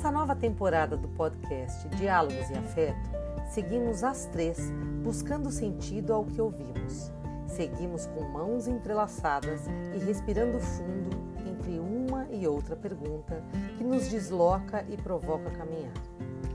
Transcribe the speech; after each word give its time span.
Nessa 0.00 0.12
nova 0.12 0.34
temporada 0.34 0.96
do 0.96 1.08
podcast 1.08 1.86
Diálogos 1.90 2.48
e 2.48 2.54
Afeto, 2.54 3.10
seguimos 3.50 4.02
as 4.02 4.24
três 4.24 4.58
buscando 5.04 5.50
sentido 5.50 6.14
ao 6.14 6.24
que 6.24 6.40
ouvimos. 6.40 7.12
Seguimos 7.46 8.06
com 8.06 8.22
mãos 8.22 8.66
entrelaçadas 8.66 9.60
e 9.94 9.98
respirando 9.98 10.58
fundo 10.58 11.10
entre 11.46 11.78
uma 11.78 12.26
e 12.30 12.46
outra 12.46 12.74
pergunta 12.74 13.44
que 13.76 13.84
nos 13.84 14.08
desloca 14.08 14.86
e 14.88 14.96
provoca 14.96 15.50
caminhar. 15.50 15.92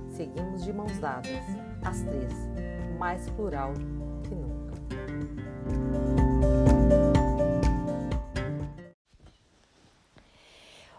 Seguimos 0.10 0.64
de 0.64 0.74
mãos 0.74 0.98
dadas, 0.98 1.46
as 1.84 2.02
três, 2.02 2.34
mais 2.98 3.30
plural 3.30 3.74
que 4.24 4.34
nunca. 4.34 4.74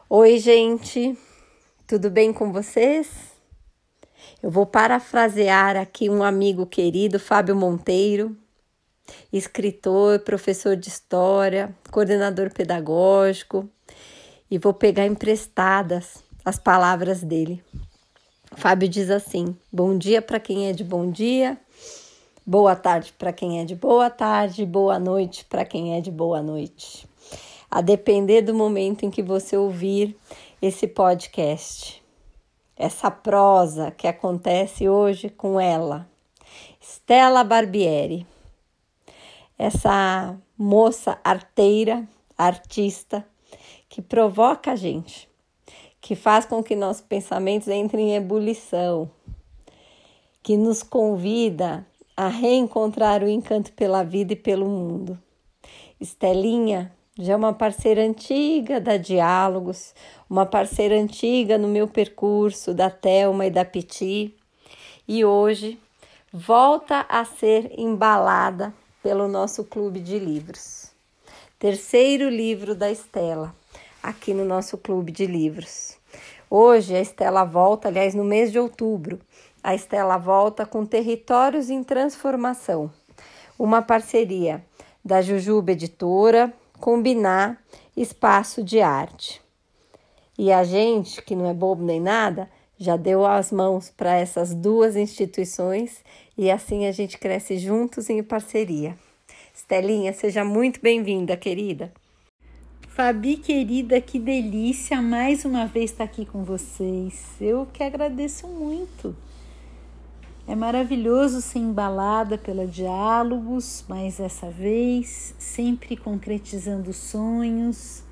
Oi, 0.09 0.39
gente, 0.39 1.19
tudo 1.87 2.11
bem 2.11 2.33
com 2.33 2.51
vocês? 2.51 3.09
Eu 4.43 4.51
vou 4.51 4.67
parafrasear 4.67 5.77
aqui 5.77 6.11
um 6.11 6.23
amigo 6.23 6.67
querido, 6.67 7.21
Fábio 7.21 7.55
Monteiro, 7.55 8.37
escritor, 9.33 10.19
professor 10.21 10.75
de 10.75 10.89
história, 10.89 11.73
coordenador 11.93 12.53
pedagógico, 12.53 13.69
e 14.51 14.59
vou 14.59 14.75
pegar 14.75 15.07
emprestadas 15.07 16.25
as 16.45 16.59
palavras 16.59 17.23
dele. 17.23 17.63
Fábio 18.57 18.89
diz 18.89 19.09
assim: 19.09 19.57
Bom 19.73 19.97
dia 19.97 20.21
para 20.21 20.41
quem 20.41 20.69
é 20.69 20.73
de 20.73 20.83
bom 20.83 21.09
dia, 21.09 21.57
boa 22.45 22.75
tarde 22.75 23.15
para 23.17 23.33
quem 23.33 23.61
é 23.61 23.65
de 23.65 23.77
boa 23.77 24.11
tarde, 24.11 24.67
boa 24.67 24.99
noite 24.99 25.45
para 25.45 25.65
quem 25.65 25.97
é 25.97 26.01
de 26.01 26.11
boa 26.11 26.43
noite. 26.43 27.07
A 27.71 27.81
depender 27.81 28.43
do 28.43 28.55
momento 28.55 29.05
em 29.05 29.11
que 29.11 29.23
você 29.23 29.57
ouvir 29.57 30.17
esse 30.61 30.87
podcast. 30.87 32.03
Essa 32.77 33.11
prosa 33.11 33.91
que 33.91 34.07
acontece 34.07 34.89
hoje 34.89 35.31
com 35.31 35.61
ela, 35.61 36.09
Stella 36.81 37.43
Barbieri. 37.43 38.27
Essa 39.59 40.37
moça 40.59 41.19
arteira, 41.25 42.07
artista, 42.37 43.27
que 43.89 44.03
provoca 44.03 44.73
a 44.73 44.77
gente 44.77 45.29
que 46.07 46.15
faz 46.15 46.47
com 46.47 46.63
que 46.63 46.77
nossos 46.77 47.03
pensamentos 47.03 47.67
entrem 47.67 48.11
em 48.11 48.15
ebulição, 48.15 49.11
que 50.41 50.57
nos 50.57 50.81
convida 50.81 51.85
a 52.17 52.29
reencontrar 52.29 53.25
o 53.25 53.29
encanto 53.29 53.73
pela 53.73 54.05
vida 54.05 54.33
e 54.33 54.37
pelo 54.37 54.67
mundo. 54.67 55.21
Estelinha 56.01 56.96
já 57.19 57.33
é 57.33 57.37
uma 57.37 57.55
parceira 57.55 58.03
antiga 58.03 58.79
da 58.79 58.99
Diálogos, 58.99 59.95
uma 60.29 60.45
parceira 60.45 60.95
antiga 60.95 61.57
no 61.57 61.67
meu 61.67 61.89
percurso 61.89 62.75
da 62.75 62.91
Telma 62.91 63.47
e 63.47 63.51
da 63.51 63.65
Piti, 63.65 64.35
e 65.09 65.25
hoje 65.25 65.81
volta 66.31 67.07
a 67.09 67.25
ser 67.25 67.73
embalada 67.79 68.75
pelo 69.03 69.27
nosso 69.29 69.65
clube 69.65 69.99
de 69.99 70.19
livros. 70.19 70.91
Terceiro 71.59 72.29
livro 72.29 72.75
da 72.75 72.91
Estela, 72.91 73.55
aqui 74.03 74.35
no 74.35 74.45
nosso 74.45 74.77
clube 74.77 75.11
de 75.11 75.25
livros. 75.25 75.97
Hoje 76.51 76.95
a 76.95 77.01
Estela 77.01 77.45
volta, 77.45 77.89
aliás, 77.89 78.15
no 78.15 78.25
mês 78.25 78.53
de 78.53 78.59
outubro, 78.59 79.19
a 79.65 79.75
Estela 79.75 80.19
volta 80.19 80.67
com 80.67 80.85
Territórios 80.85 81.71
em 81.71 81.83
Transformação, 81.83 82.91
uma 83.59 83.81
parceria 83.81 84.63
da 85.03 85.23
Jujuba 85.23 85.73
Editora, 85.73 86.53
Combinar 86.81 87.63
Espaço 87.97 88.63
de 88.63 88.81
Arte. 88.81 89.41
E 90.39 90.53
a 90.53 90.63
gente, 90.65 91.23
que 91.23 91.35
não 91.35 91.49
é 91.49 91.55
bobo 91.55 91.83
nem 91.83 92.01
nada, 92.01 92.49
já 92.79 92.97
deu 92.97 93.25
as 93.25 93.51
mãos 93.51 93.91
para 93.91 94.15
essas 94.17 94.55
duas 94.55 94.97
instituições 94.97 96.05
e 96.37 96.51
assim 96.51 96.87
a 96.87 96.93
gente 96.93 97.19
cresce 97.19 97.59
juntos 97.59 98.11
em 98.11 98.23
parceria. 98.23 98.97
Estelinha, 99.55 100.13
seja 100.13 100.45
muito 100.45 100.81
bem-vinda, 100.81 101.37
querida. 101.37 101.91
Fabi 102.89 103.37
querida, 103.37 104.01
que 104.01 104.19
delícia 104.19 105.01
mais 105.01 105.45
uma 105.45 105.67
vez 105.67 105.91
estar 105.91 106.05
aqui 106.05 106.27
com 106.27 106.45
vocês. 106.45 107.35
Eu 107.41 107.67
que 107.73 107.83
agradeço 107.83 108.47
muito. 108.47 109.17
É 110.49 110.55
maravilhoso 110.55 111.43
ser 111.43 111.59
embalada 111.59 112.39
pela 112.39 112.69
diálogos, 112.69 113.85
mas 113.89 114.21
essa 114.21 114.49
vez 114.49 115.35
sempre 115.37 115.97
concretizando 115.97 116.93
sonhos, 116.93 118.05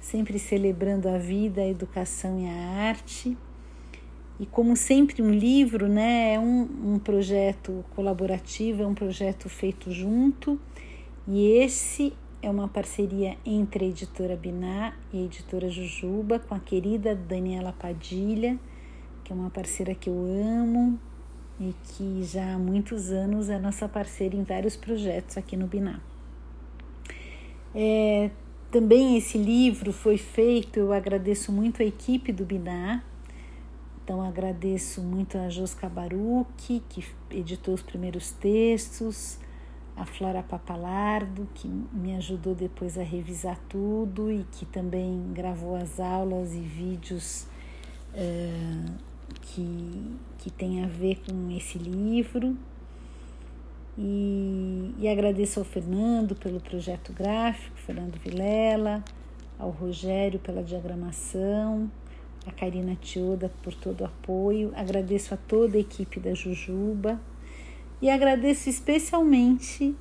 sempre 0.00 0.36
celebrando 0.36 1.08
a 1.08 1.16
vida, 1.16 1.60
a 1.60 1.68
educação 1.68 2.40
e 2.40 2.48
a 2.48 2.88
arte. 2.88 3.38
E 4.40 4.46
como 4.46 4.74
sempre 4.74 5.22
um 5.22 5.30
livro, 5.30 5.86
né, 5.86 6.34
é 6.34 6.40
um, 6.40 6.94
um 6.94 6.98
projeto 6.98 7.84
colaborativo, 7.94 8.82
é 8.82 8.86
um 8.86 8.94
projeto 8.94 9.48
feito 9.48 9.92
junto. 9.92 10.60
E 11.24 11.52
esse 11.52 12.12
é 12.42 12.50
uma 12.50 12.66
parceria 12.66 13.36
entre 13.46 13.84
a 13.84 13.88
editora 13.88 14.34
Biná 14.34 14.92
e 15.12 15.18
a 15.18 15.22
editora 15.22 15.68
Jujuba 15.68 16.40
com 16.40 16.52
a 16.52 16.58
querida 16.58 17.14
Daniela 17.14 17.72
Padilha, 17.72 18.58
que 19.22 19.32
é 19.32 19.36
uma 19.36 19.50
parceira 19.50 19.94
que 19.94 20.10
eu 20.10 20.16
amo 20.16 20.98
e 21.60 21.74
que 21.84 22.22
já 22.22 22.54
há 22.54 22.58
muitos 22.58 23.10
anos 23.10 23.50
é 23.50 23.58
nossa 23.58 23.86
parceira 23.86 24.34
em 24.34 24.42
vários 24.42 24.76
projetos 24.76 25.36
aqui 25.36 25.56
no 25.56 25.66
Biná. 25.66 26.00
É, 27.74 28.30
também 28.70 29.18
esse 29.18 29.36
livro 29.36 29.92
foi 29.92 30.16
feito, 30.16 30.78
eu 30.78 30.92
agradeço 30.92 31.52
muito 31.52 31.82
a 31.82 31.84
equipe 31.84 32.32
do 32.32 32.46
Biná, 32.46 33.04
então 34.02 34.22
agradeço 34.22 35.02
muito 35.02 35.36
a 35.36 35.50
Josca 35.50 35.88
Baruch, 35.88 36.82
que 36.88 37.04
editou 37.30 37.74
os 37.74 37.82
primeiros 37.82 38.32
textos, 38.32 39.38
a 39.94 40.06
Flora 40.06 40.42
Papalardo, 40.42 41.46
que 41.54 41.68
me 41.68 42.16
ajudou 42.16 42.54
depois 42.54 42.96
a 42.96 43.02
revisar 43.02 43.58
tudo 43.68 44.32
e 44.32 44.44
que 44.50 44.64
também 44.64 45.30
gravou 45.34 45.76
as 45.76 46.00
aulas 46.00 46.54
e 46.54 46.60
vídeos 46.60 47.46
uh, 48.14 49.09
que, 49.40 50.16
que 50.38 50.50
tem 50.50 50.84
a 50.84 50.86
ver 50.86 51.20
com 51.26 51.50
esse 51.50 51.78
livro. 51.78 52.56
E, 53.98 54.94
e 54.98 55.08
agradeço 55.08 55.58
ao 55.58 55.64
Fernando 55.64 56.34
pelo 56.34 56.60
projeto 56.60 57.12
gráfico, 57.12 57.76
Fernando 57.76 58.16
Vilela, 58.18 59.04
ao 59.58 59.70
Rogério 59.70 60.38
pela 60.38 60.62
diagramação, 60.62 61.90
a 62.46 62.52
Karina 62.52 62.96
Tioda 63.00 63.50
por 63.62 63.74
todo 63.74 64.00
o 64.00 64.06
apoio. 64.06 64.72
Agradeço 64.74 65.34
a 65.34 65.36
toda 65.36 65.76
a 65.76 65.80
equipe 65.80 66.18
da 66.18 66.32
Jujuba 66.32 67.20
e 68.00 68.08
agradeço 68.08 68.70
especialmente 68.70 69.94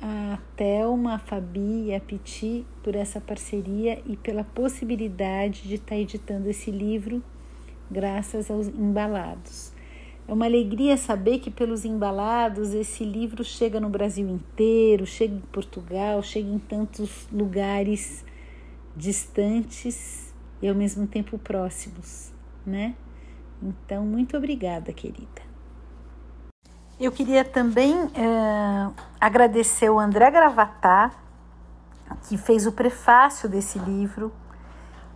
a 0.00 0.38
Thelma, 0.56 1.14
a 1.14 1.18
Fabi 1.18 1.88
e 1.88 1.94
a 1.94 2.00
Piti 2.00 2.64
por 2.82 2.96
essa 2.96 3.20
parceria 3.20 4.02
e 4.06 4.16
pela 4.16 4.42
possibilidade 4.42 5.62
de 5.68 5.74
estar 5.74 5.96
editando 5.96 6.48
esse 6.48 6.70
livro 6.70 7.22
graças 7.92 8.50
aos 8.50 8.66
embalados. 8.66 9.72
É 10.26 10.32
uma 10.32 10.46
alegria 10.46 10.96
saber 10.96 11.40
que 11.40 11.50
pelos 11.50 11.84
embalados 11.84 12.72
esse 12.72 13.04
livro 13.04 13.44
chega 13.44 13.78
no 13.78 13.88
Brasil 13.88 14.28
inteiro, 14.28 15.04
chega 15.04 15.34
em 15.34 15.40
Portugal, 15.40 16.22
chega 16.22 16.48
em 16.48 16.58
tantos 16.58 17.26
lugares 17.30 18.24
distantes 18.96 20.32
e 20.60 20.68
ao 20.68 20.74
mesmo 20.74 21.06
tempo 21.06 21.38
próximos, 21.38 22.32
né? 22.64 22.94
Então, 23.60 24.04
muito 24.04 24.36
obrigada, 24.36 24.92
querida. 24.92 25.42
Eu 27.00 27.10
queria 27.10 27.44
também 27.44 27.94
é, 28.14 28.90
agradecer 29.20 29.90
o 29.90 29.98
André 29.98 30.30
Gravatá, 30.30 31.10
que 32.28 32.36
fez 32.36 32.66
o 32.66 32.72
prefácio 32.72 33.48
desse 33.48 33.78
livro, 33.78 34.32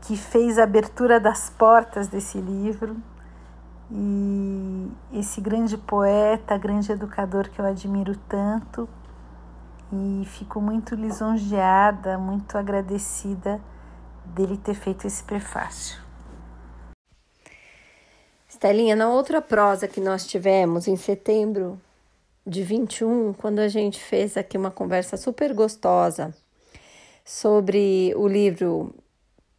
que 0.03 0.17
fez 0.17 0.59
a 0.59 0.65
abertura 0.65 1.19
das 1.19 1.51
portas 1.51 2.09
desse 2.09 2.39
livro, 2.39 2.97
e 3.91 4.91
esse 5.13 5.41
grande 5.41 5.77
poeta, 5.77 6.59
grande 6.59 6.91
educador 6.91 7.49
que 7.49 7.61
eu 7.61 7.65
admiro 7.65 8.17
tanto, 8.29 8.89
e 9.93 10.25
fico 10.27 10.61
muito 10.61 10.95
lisonjeada, 10.95 12.19
muito 12.19 12.59
agradecida 12.59 13.61
dele 14.25 14.57
ter 14.57 14.75
feito 14.75 15.07
esse 15.07 15.23
prefácio. 15.23 16.05
Estelinha, 18.49 18.97
na 18.97 19.09
outra 19.09 19.41
prosa 19.41 19.87
que 19.87 20.01
nós 20.01 20.27
tivemos 20.27 20.89
em 20.89 20.97
setembro 20.97 21.81
de 22.45 22.63
21, 22.63 23.35
quando 23.35 23.59
a 23.59 23.69
gente 23.69 24.01
fez 24.01 24.37
aqui 24.37 24.57
uma 24.57 24.71
conversa 24.71 25.17
super 25.17 25.53
gostosa 25.53 26.35
sobre 27.25 28.15
o 28.17 28.27
livro 28.27 28.95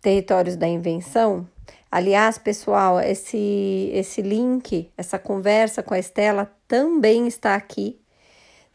Territórios 0.07 0.56
da 0.56 0.65
Invenção. 0.65 1.45
Aliás, 1.92 2.38
pessoal, 2.38 2.98
esse, 2.98 3.92
esse 3.94 4.21
link, 4.21 4.89
essa 4.98 5.19
conversa 5.19 5.83
com 5.83 5.94
a 5.94 6.00
Estela 6.00 6.50
também 6.65 7.27
está 7.27 7.56
aqui 7.56 8.00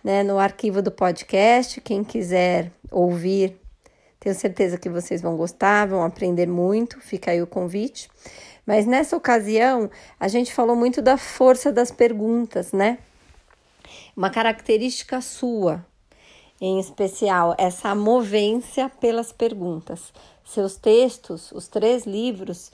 né, 0.05 0.23
no 0.23 0.39
arquivo 0.39 0.83
do 0.83 0.91
podcast. 0.91 1.81
Quem 1.81 2.05
quiser 2.05 2.71
ouvir, 2.91 3.59
tenho 4.21 4.35
certeza 4.35 4.77
que 4.77 4.91
vocês 4.91 5.23
vão 5.23 5.35
gostar, 5.35 5.87
vão 5.87 6.05
aprender 6.05 6.47
muito. 6.47 7.01
Fica 7.01 7.31
aí 7.31 7.41
o 7.41 7.47
convite. 7.47 8.11
Mas 8.67 8.85
nessa 8.85 9.17
ocasião, 9.17 9.91
a 10.21 10.29
gente 10.29 10.53
falou 10.53 10.77
muito 10.77 11.01
da 11.01 11.17
força 11.17 11.73
das 11.73 11.91
perguntas, 11.91 12.73
né? 12.73 12.99
Uma 14.15 14.29
característica 14.29 15.23
sua, 15.23 15.83
em 16.61 16.79
especial, 16.79 17.55
essa 17.57 17.95
movência 17.95 18.91
pelas 19.01 19.33
perguntas. 19.33 20.13
Seus 20.53 20.77
textos, 20.77 21.51
os 21.53 21.67
três 21.67 22.05
livros, 22.05 22.71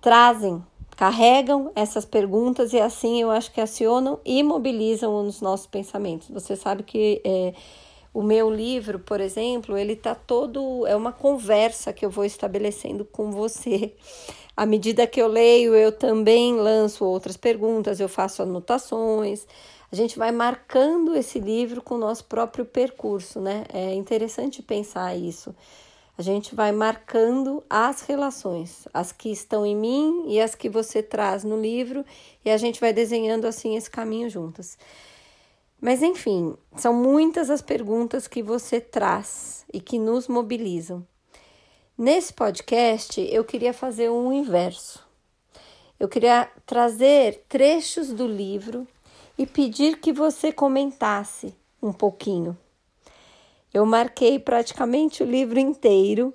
trazem, 0.00 0.64
carregam 0.96 1.72
essas 1.74 2.04
perguntas 2.04 2.72
e 2.72 2.78
assim 2.78 3.20
eu 3.20 3.28
acho 3.28 3.50
que 3.50 3.60
acionam 3.60 4.20
e 4.24 4.40
mobilizam 4.44 5.26
os 5.26 5.40
nossos 5.40 5.66
pensamentos. 5.66 6.28
Você 6.30 6.54
sabe 6.54 6.84
que 6.84 7.20
é, 7.24 7.54
o 8.14 8.22
meu 8.22 8.48
livro, 8.48 9.00
por 9.00 9.20
exemplo, 9.20 9.76
ele 9.76 9.96
tá 9.96 10.14
todo 10.14 10.86
é 10.86 10.94
uma 10.94 11.10
conversa 11.10 11.92
que 11.92 12.06
eu 12.06 12.10
vou 12.10 12.24
estabelecendo 12.24 13.04
com 13.04 13.32
você. 13.32 13.92
À 14.56 14.64
medida 14.64 15.08
que 15.08 15.20
eu 15.20 15.26
leio, 15.26 15.74
eu 15.74 15.90
também 15.90 16.54
lanço 16.54 17.04
outras 17.04 17.36
perguntas, 17.36 17.98
eu 17.98 18.08
faço 18.08 18.42
anotações. 18.42 19.44
A 19.90 19.96
gente 19.96 20.16
vai 20.16 20.30
marcando 20.30 21.16
esse 21.16 21.40
livro 21.40 21.82
com 21.82 21.96
o 21.96 21.98
nosso 21.98 22.24
próprio 22.26 22.64
percurso, 22.64 23.40
né? 23.40 23.64
É 23.72 23.92
interessante 23.92 24.62
pensar 24.62 25.16
isso. 25.16 25.52
A 26.20 26.22
gente 26.22 26.54
vai 26.54 26.70
marcando 26.70 27.64
as 27.70 28.02
relações, 28.02 28.86
as 28.92 29.10
que 29.10 29.32
estão 29.32 29.64
em 29.64 29.74
mim 29.74 30.24
e 30.26 30.38
as 30.38 30.54
que 30.54 30.68
você 30.68 31.02
traz 31.02 31.44
no 31.44 31.58
livro, 31.58 32.04
e 32.44 32.50
a 32.50 32.58
gente 32.58 32.78
vai 32.78 32.92
desenhando 32.92 33.46
assim 33.46 33.74
esse 33.74 33.90
caminho 33.90 34.28
juntas. 34.28 34.76
Mas 35.80 36.02
enfim, 36.02 36.54
são 36.76 36.92
muitas 36.92 37.48
as 37.48 37.62
perguntas 37.62 38.28
que 38.28 38.42
você 38.42 38.82
traz 38.82 39.64
e 39.72 39.80
que 39.80 39.98
nos 39.98 40.28
mobilizam. 40.28 41.06
Nesse 41.96 42.34
podcast, 42.34 43.18
eu 43.32 43.42
queria 43.42 43.72
fazer 43.72 44.10
um 44.10 44.30
inverso. 44.30 45.02
Eu 45.98 46.06
queria 46.06 46.50
trazer 46.66 47.46
trechos 47.48 48.12
do 48.12 48.26
livro 48.26 48.86
e 49.38 49.46
pedir 49.46 49.98
que 49.98 50.12
você 50.12 50.52
comentasse 50.52 51.54
um 51.82 51.94
pouquinho. 51.94 52.54
Eu 53.72 53.86
marquei 53.86 54.38
praticamente 54.38 55.22
o 55.22 55.26
livro 55.26 55.58
inteiro, 55.58 56.34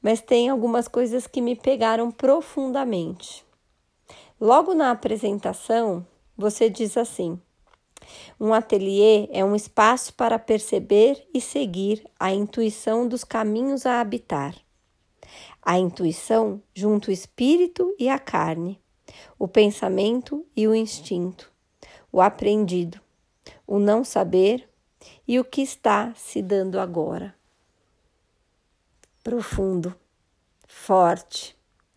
mas 0.00 0.20
tem 0.20 0.48
algumas 0.48 0.86
coisas 0.86 1.26
que 1.26 1.40
me 1.40 1.56
pegaram 1.56 2.10
profundamente. 2.10 3.44
Logo 4.40 4.74
na 4.74 4.90
apresentação, 4.90 6.06
você 6.36 6.68
diz 6.68 6.96
assim: 6.96 7.40
um 8.38 8.52
ateliê 8.52 9.28
é 9.32 9.44
um 9.44 9.56
espaço 9.56 10.14
para 10.14 10.38
perceber 10.38 11.26
e 11.32 11.40
seguir 11.40 12.04
a 12.18 12.32
intuição 12.32 13.08
dos 13.08 13.24
caminhos 13.24 13.86
a 13.86 14.00
habitar. 14.00 14.54
A 15.62 15.78
intuição 15.78 16.62
junto 16.74 17.08
o 17.08 17.12
espírito 17.12 17.94
e 17.98 18.08
a 18.08 18.18
carne, 18.18 18.78
o 19.38 19.48
pensamento 19.48 20.44
e 20.54 20.68
o 20.68 20.74
instinto, 20.74 21.50
o 22.12 22.20
aprendido, 22.20 23.00
o 23.66 23.78
não 23.78 24.04
saber 24.04 24.68
e 25.26 25.38
o 25.40 25.44
que 25.44 25.62
está 25.62 26.12
se 26.14 26.42
dando 26.42 26.78
agora. 26.78 27.34
Profundo, 29.22 29.94
forte, 30.66 31.56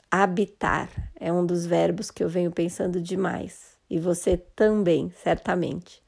habitar 0.09 0.89
é 1.19 1.31
um 1.31 1.45
dos 1.45 1.65
verbos 1.65 2.09
que 2.09 2.23
eu 2.23 2.29
venho 2.29 2.51
pensando 2.51 3.01
demais 3.01 3.77
e 3.89 3.99
você 3.99 4.37
também, 4.37 5.11
certamente. 5.21 6.01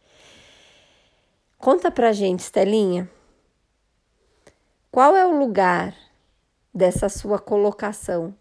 Conta 1.58 1.92
pra 1.92 2.14
gente, 2.14 2.40
Estelinha, 2.40 3.10
qual 4.92 5.16
é 5.16 5.26
o 5.26 5.38
lugar 5.38 5.94
dessa 6.74 7.10
sua 7.10 7.38
colocação 7.38 8.34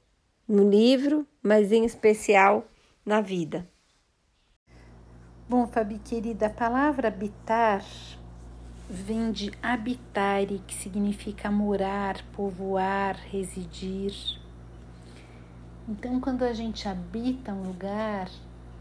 no 0.46 0.68
livro, 0.68 1.26
mas 1.42 1.72
em 1.72 1.84
especial 1.84 2.64
na 3.04 3.20
vida? 3.20 3.68
Bom, 5.48 5.66
Fabi 5.66 5.98
querida, 5.98 6.46
a 6.46 6.50
palavra 6.50 7.08
habitar 7.08 7.82
vem 8.88 9.30
de 9.30 9.52
habitare, 9.62 10.62
que 10.66 10.74
significa 10.74 11.50
morar, 11.50 12.24
povoar, 12.32 13.16
residir. 13.30 14.14
Então, 15.86 16.18
quando 16.20 16.42
a 16.42 16.52
gente 16.52 16.88
habita 16.88 17.52
um 17.52 17.62
lugar, 17.64 18.28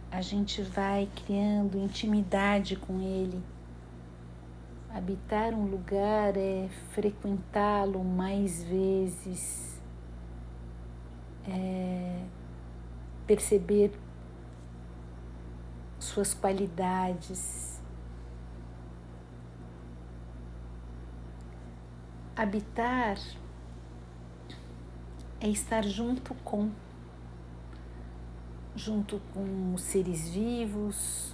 a 0.10 0.22
gente 0.22 0.62
vai 0.62 1.10
criando 1.26 1.78
intimidade 1.78 2.78
com 2.78 3.02
ele. 3.02 3.44
Habitar 4.90 5.54
um 5.54 5.66
lugar 5.66 6.38
é 6.38 6.70
frequentá-lo 6.92 8.04
mais 8.04 8.64
vezes, 8.64 9.82
é 11.48 12.24
perceber 13.28 13.92
suas 16.00 16.34
qualidades. 16.34 17.77
Habitar 22.38 23.18
é 25.42 25.50
estar 25.50 25.84
junto 25.84 26.36
com 26.36 26.70
junto 28.76 29.20
com 29.34 29.74
os 29.74 29.82
seres 29.82 30.30
vivos, 30.30 31.34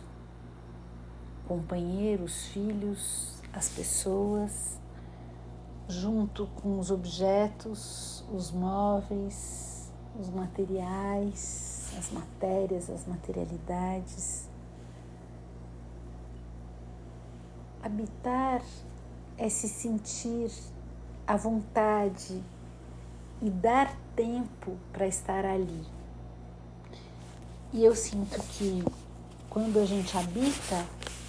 companheiros, 1.45 2.45
filhos, 2.45 3.41
as 3.51 3.67
pessoas, 3.67 4.79
junto 5.89 6.47
com 6.47 6.79
os 6.79 6.89
objetos, 6.89 8.23
os 8.31 8.49
móveis, 8.51 9.91
os 10.17 10.29
materiais, 10.29 11.94
as 11.97 12.13
matérias, 12.13 12.89
as 12.89 13.06
materialidades. 13.06 14.49
Habitar 17.83 18.61
é 19.38 19.49
se 19.49 19.67
sentir 19.67 20.49
à 21.25 21.37
vontade 21.37 22.41
e 23.41 23.49
dar 23.49 23.95
tempo 24.15 24.77
para 24.91 25.07
estar 25.07 25.45
ali. 25.45 25.83
E 27.73 27.83
eu 27.83 27.95
sinto 27.95 28.41
que 28.43 28.83
quando 29.49 29.79
a 29.79 29.85
gente 29.85 30.17
habita, 30.17 30.85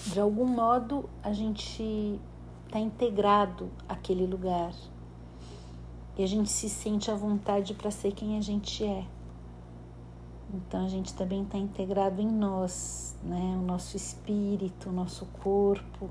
de 0.06 0.20
algum 0.20 0.46
modo 0.46 1.08
a 1.22 1.32
gente 1.32 2.20
está 2.66 2.78
integrado 2.78 3.70
àquele 3.88 4.26
lugar. 4.26 4.72
E 6.16 6.22
a 6.22 6.26
gente 6.26 6.50
se 6.50 6.68
sente 6.68 7.10
à 7.10 7.14
vontade 7.14 7.74
para 7.74 7.90
ser 7.90 8.12
quem 8.12 8.36
a 8.36 8.40
gente 8.40 8.84
é. 8.84 9.04
Então 10.52 10.84
a 10.84 10.88
gente 10.88 11.14
também 11.14 11.42
está 11.42 11.58
integrado 11.58 12.20
em 12.20 12.28
nós, 12.28 13.16
né? 13.22 13.56
O 13.58 13.62
nosso 13.62 13.96
espírito, 13.96 14.90
o 14.90 14.92
nosso 14.92 15.26
corpo. 15.42 16.10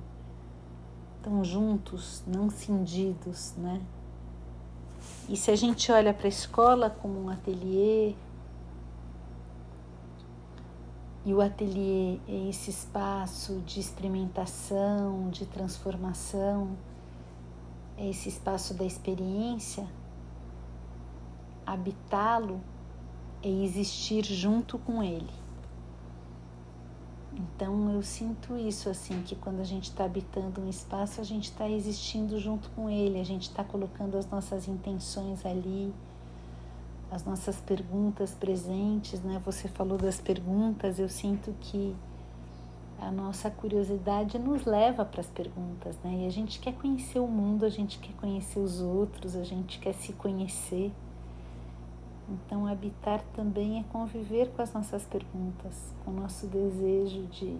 Estão 1.24 1.42
juntos, 1.42 2.22
não 2.28 2.50
cindidos, 2.50 3.54
né? 3.56 3.82
E 5.30 5.38
se 5.38 5.52
a 5.52 5.56
gente 5.56 5.90
olha 5.90 6.14
para 6.14 6.26
a 6.26 6.28
escola 6.28 6.90
como 6.90 7.18
um 7.18 7.30
ateliê, 7.30 8.14
e 11.26 11.34
o 11.34 11.40
ateliê 11.40 12.20
é 12.28 12.50
esse 12.50 12.72
espaço 12.72 13.62
de 13.66 13.80
experimentação, 13.80 15.30
de 15.30 15.46
transformação, 15.46 16.76
é 17.98 18.10
esse 18.10 18.28
espaço 18.28 18.74
da 18.74 18.84
experiência. 18.84 19.88
Habitá-lo 21.66 22.60
é 23.42 23.48
existir 23.48 24.26
junto 24.26 24.78
com 24.78 25.02
ele. 25.02 25.43
Então 27.36 27.92
eu 27.92 28.02
sinto 28.04 28.56
isso 28.58 28.90
assim, 28.90 29.22
que 29.24 29.36
quando 29.36 29.60
a 29.60 29.64
gente 29.64 29.86
está 29.86 30.06
habitando 30.06 30.62
um 30.62 30.70
espaço, 30.70 31.20
a 31.20 31.24
gente 31.24 31.46
está 31.46 31.68
existindo 31.68 32.40
junto 32.40 32.70
com 32.72 32.90
ele, 32.90 33.20
a 33.20 33.26
gente 33.26 33.44
está 33.44 33.64
colocando 33.64 34.18
as 34.18 34.30
nossas 34.30 34.68
intenções 34.68 35.46
ali 35.46 35.94
as 37.14 37.24
nossas 37.24 37.58
perguntas 37.58 38.32
presentes, 38.32 39.22
né? 39.22 39.40
Você 39.46 39.68
falou 39.68 40.00
das 40.00 40.20
perguntas, 40.20 40.98
eu 40.98 41.08
sinto 41.08 41.54
que 41.62 41.96
a 43.00 43.12
nossa 43.12 43.52
curiosidade 43.52 44.40
nos 44.40 44.66
leva 44.66 45.06
para 45.06 45.22
as 45.22 45.28
perguntas, 45.28 45.96
né? 46.04 46.24
E 46.24 46.26
a 46.26 46.32
gente 46.32 46.60
quer 46.60 46.74
conhecer 46.74 47.20
o 47.20 47.28
mundo, 47.28 47.66
a 47.66 47.70
gente 47.70 48.00
quer 48.00 48.14
conhecer 48.14 48.58
os 48.58 48.82
outros, 48.82 49.36
a 49.36 49.44
gente 49.44 49.78
quer 49.80 49.94
se 49.94 50.14
conhecer. 50.14 50.92
Então, 52.30 52.66
habitar 52.66 53.22
também 53.36 53.80
é 53.80 53.84
conviver 53.92 54.50
com 54.52 54.62
as 54.62 54.72
nossas 54.74 55.04
perguntas, 55.06 55.94
com 56.04 56.12
o 56.12 56.14
nosso 56.14 56.48
desejo 56.48 57.28
de, 57.28 57.58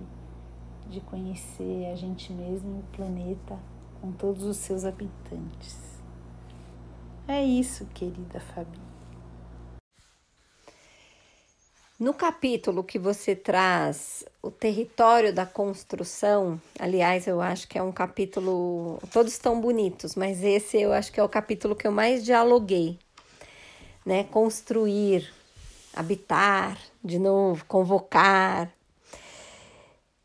de 0.90 1.02
conhecer 1.02 1.88
a 1.92 1.96
gente 1.96 2.32
mesmo 2.32 2.78
e 2.78 2.80
o 2.80 2.96
planeta, 2.96 3.60
com 4.02 4.12
todos 4.12 4.44
os 4.44 4.58
seus 4.58 4.86
habitantes. 4.86 5.78
É 7.28 7.44
isso, 7.44 7.86
querida 7.94 8.40
Fabi. 8.40 8.94
No 12.00 12.14
capítulo 12.14 12.84
que 12.84 13.00
você 13.00 13.34
traz 13.34 14.26
o 14.42 14.52
território 14.52 15.34
da 15.34 15.46
construção, 15.46 16.60
aliás, 16.78 17.28
eu 17.28 17.40
acho 17.40 17.66
que 17.66 17.78
é 17.78 17.82
um 17.82 17.94
capítulo. 17.94 19.00
Todos 19.14 19.32
estão 19.32 19.62
bonitos, 19.62 20.16
mas 20.16 20.44
esse 20.44 20.82
eu 20.82 20.92
acho 20.92 21.14
que 21.14 21.20
é 21.20 21.24
o 21.24 21.30
capítulo 21.30 21.76
que 21.76 21.88
eu 21.88 21.94
mais 21.94 22.26
dialoguei, 22.26 23.00
né? 24.06 24.24
Construir. 24.26 25.32
habitar, 25.96 26.78
de 27.04 27.20
novo, 27.20 27.66
convocar, 27.66 28.72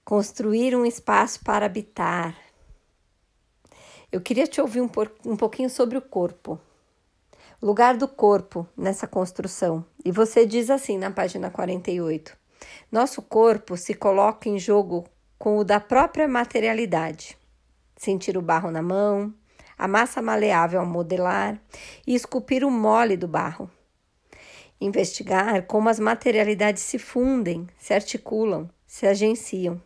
construir 0.03 0.75
um 0.75 0.87
espaço 0.87 1.45
para 1.45 1.67
habitar. 1.67 2.35
Eu 4.11 4.23
queria 4.23 4.47
te 4.47 4.59
ouvir 4.59 4.81
um, 4.81 4.89
um 5.27 5.37
pouquinho 5.37 5.69
sobre 5.69 5.99
o 5.99 6.01
corpo, 6.01 6.59
o 7.61 7.67
lugar 7.67 7.95
do 7.99 8.09
corpo 8.09 8.67
nessa 8.75 9.07
construção. 9.07 9.85
E 10.03 10.11
você 10.11 10.47
diz 10.47 10.71
assim 10.71 10.97
na 10.97 11.11
página 11.11 11.51
48: 11.51 12.35
Nosso 12.91 13.21
corpo 13.21 13.77
se 13.77 13.93
coloca 13.93 14.49
em 14.49 14.59
jogo 14.59 15.05
com 15.39 15.59
o 15.59 15.65
da 15.65 15.79
própria 15.79 16.27
materialidade. 16.27 17.37
Sentir 17.95 18.39
o 18.39 18.43
barro 18.43 18.71
na 18.71 18.81
mão, 18.81 19.35
a 19.79 19.87
massa 19.87 20.21
maleável 20.21 20.81
ao 20.81 20.87
modelar 20.87 21.61
e 22.05 22.15
esculpir 22.15 22.65
o 22.65 22.71
mole 22.71 23.17
do 23.17 23.29
barro. 23.29 23.71
Investigar 24.81 25.63
como 25.67 25.89
as 25.89 26.01
materialidades 26.01 26.83
se 26.83 26.99
fundem, 26.99 27.67
se 27.79 27.95
articulam, 27.95 28.69
se 28.87 29.07
agenciam. 29.07 29.81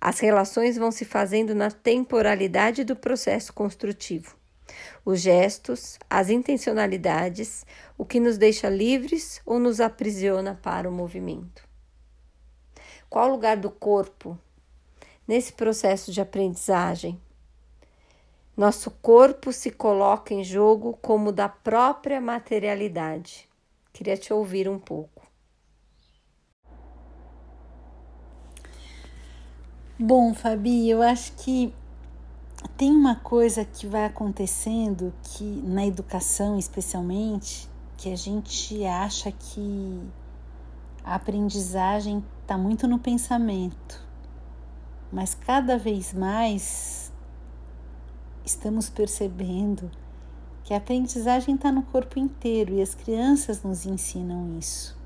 As 0.00 0.18
relações 0.20 0.76
vão 0.76 0.90
se 0.90 1.04
fazendo 1.04 1.54
na 1.54 1.70
temporalidade 1.70 2.84
do 2.84 2.96
processo 2.96 3.52
construtivo. 3.52 4.36
Os 5.04 5.20
gestos, 5.20 5.98
as 6.08 6.30
intencionalidades, 6.30 7.66
o 7.98 8.04
que 8.04 8.20
nos 8.20 8.38
deixa 8.38 8.68
livres 8.68 9.40
ou 9.44 9.58
nos 9.58 9.80
aprisiona 9.80 10.58
para 10.62 10.88
o 10.88 10.92
movimento. 10.92 11.68
Qual 13.08 13.28
o 13.28 13.32
lugar 13.32 13.56
do 13.56 13.70
corpo 13.70 14.38
nesse 15.26 15.52
processo 15.52 16.12
de 16.12 16.20
aprendizagem? 16.20 17.20
Nosso 18.56 18.90
corpo 18.90 19.52
se 19.52 19.70
coloca 19.70 20.34
em 20.34 20.44
jogo 20.44 20.98
como 21.00 21.32
da 21.32 21.48
própria 21.48 22.20
materialidade. 22.20 23.48
Queria 23.92 24.16
te 24.16 24.32
ouvir 24.32 24.68
um 24.68 24.78
pouco. 24.78 25.20
Bom, 29.98 30.32
Fabi, 30.32 30.88
eu 30.88 31.02
acho 31.02 31.32
que 31.32 31.74
tem 32.76 32.90
uma 32.90 33.16
coisa 33.16 33.64
que 33.64 33.86
vai 33.86 34.06
acontecendo 34.06 35.12
que 35.22 35.44
na 35.44 35.86
educação 35.86 36.58
especialmente, 36.58 37.68
que 37.98 38.10
a 38.10 38.16
gente 38.16 38.82
acha 38.86 39.30
que 39.30 40.00
a 41.04 41.14
aprendizagem 41.14 42.24
está 42.40 42.56
muito 42.56 42.88
no 42.88 42.98
pensamento, 42.98 44.02
mas 45.12 45.34
cada 45.34 45.76
vez 45.76 46.14
mais 46.14 47.09
estamos 48.44 48.88
percebendo 48.88 49.90
que 50.64 50.74
a 50.74 50.76
aprendizagem 50.76 51.54
está 51.54 51.72
no 51.72 51.82
corpo 51.82 52.18
inteiro 52.18 52.74
e 52.74 52.82
as 52.82 52.94
crianças 52.94 53.62
nos 53.62 53.86
ensinam 53.86 54.56
isso. 54.58 54.96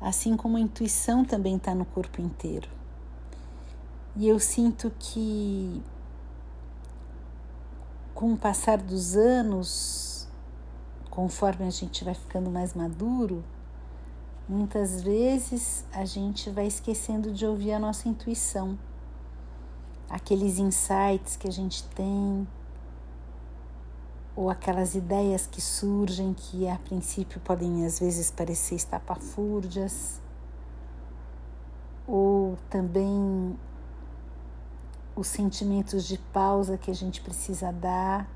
Assim 0.00 0.36
como 0.36 0.56
a 0.56 0.60
intuição 0.60 1.24
também 1.24 1.56
está 1.56 1.74
no 1.74 1.84
corpo 1.84 2.20
inteiro. 2.20 2.68
E 4.16 4.28
eu 4.28 4.38
sinto 4.38 4.92
que, 4.98 5.82
com 8.14 8.34
o 8.34 8.36
passar 8.36 8.78
dos 8.78 9.16
anos, 9.16 10.28
conforme 11.10 11.66
a 11.66 11.70
gente 11.70 12.04
vai 12.04 12.14
ficando 12.14 12.50
mais 12.50 12.74
maduro, 12.74 13.44
muitas 14.48 15.02
vezes 15.02 15.84
a 15.92 16.04
gente 16.04 16.50
vai 16.50 16.66
esquecendo 16.66 17.30
de 17.30 17.46
ouvir 17.46 17.72
a 17.72 17.78
nossa 17.78 18.08
intuição, 18.08 18.78
aqueles 20.12 20.58
insights 20.58 21.36
que 21.36 21.48
a 21.48 21.50
gente 21.50 21.82
tem, 21.88 22.46
ou 24.36 24.50
aquelas 24.50 24.94
ideias 24.94 25.46
que 25.46 25.60
surgem 25.60 26.34
que 26.34 26.68
a 26.68 26.76
princípio 26.76 27.40
podem 27.40 27.86
às 27.86 27.98
vezes 27.98 28.30
parecer 28.30 28.74
estapafúrdias, 28.74 30.20
ou 32.06 32.58
também 32.68 33.58
os 35.16 35.26
sentimentos 35.28 36.04
de 36.04 36.18
pausa 36.18 36.76
que 36.76 36.90
a 36.90 36.94
gente 36.94 37.22
precisa 37.22 37.72
dar, 37.72 38.28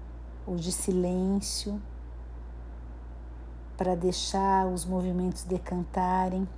ou 0.46 0.56
de 0.56 0.72
silêncio, 0.72 1.80
para 3.76 3.94
deixar 3.94 4.66
os 4.66 4.86
movimentos 4.86 5.44
decantarem. 5.44 6.48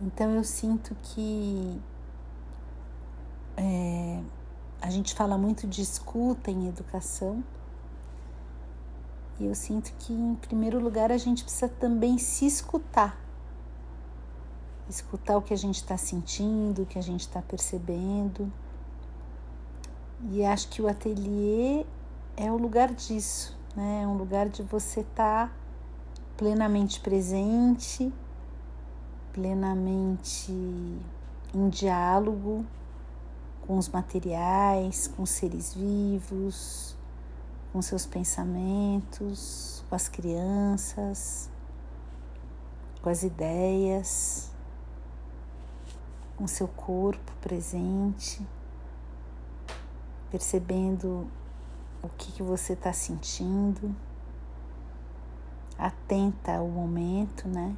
Então 0.00 0.32
eu 0.32 0.42
sinto 0.42 0.96
que 1.02 1.80
é, 3.58 4.22
a 4.80 4.90
gente 4.90 5.14
fala 5.14 5.36
muito 5.36 5.66
de 5.66 5.82
escuta 5.82 6.50
em 6.50 6.68
educação. 6.68 7.44
E 9.38 9.46
eu 9.46 9.54
sinto 9.54 9.92
que, 9.98 10.12
em 10.12 10.34
primeiro 10.36 10.80
lugar, 10.80 11.12
a 11.12 11.18
gente 11.18 11.44
precisa 11.44 11.68
também 11.68 12.18
se 12.18 12.46
escutar 12.46 13.28
escutar 14.88 15.36
o 15.36 15.42
que 15.42 15.52
a 15.52 15.56
gente 15.56 15.76
está 15.76 15.96
sentindo, 15.96 16.82
o 16.82 16.86
que 16.86 16.98
a 16.98 17.02
gente 17.02 17.20
está 17.20 17.42
percebendo. 17.42 18.50
E 20.30 20.44
acho 20.44 20.68
que 20.68 20.82
o 20.82 20.88
ateliê 20.88 21.84
é 22.36 22.50
o 22.50 22.56
lugar 22.56 22.92
disso, 22.92 23.56
né? 23.76 24.02
É 24.02 24.06
um 24.06 24.16
lugar 24.16 24.48
de 24.48 24.62
você 24.62 25.00
estar 25.00 25.48
tá 25.48 25.52
plenamente 26.36 27.00
presente, 27.00 28.12
plenamente 29.32 30.52
em 31.54 31.68
diálogo 31.68 32.64
com 33.68 33.78
os 33.78 33.88
materiais, 33.88 35.06
com 35.06 35.22
os 35.22 35.30
seres 35.30 35.72
vivos, 35.74 36.96
com 37.72 37.80
seus 37.80 38.04
pensamentos, 38.04 39.84
com 39.88 39.94
as 39.94 40.08
crianças, 40.08 41.48
com 43.00 43.08
as 43.08 43.22
ideias 43.22 44.50
com 46.38 46.46
seu 46.46 46.68
corpo 46.68 47.32
presente, 47.40 48.40
percebendo 50.30 51.28
o 52.00 52.08
que, 52.10 52.30
que 52.30 52.44
você 52.44 52.74
está 52.74 52.92
sentindo, 52.92 53.92
atenta 55.76 56.54
ao 56.54 56.68
momento, 56.68 57.48
né? 57.48 57.74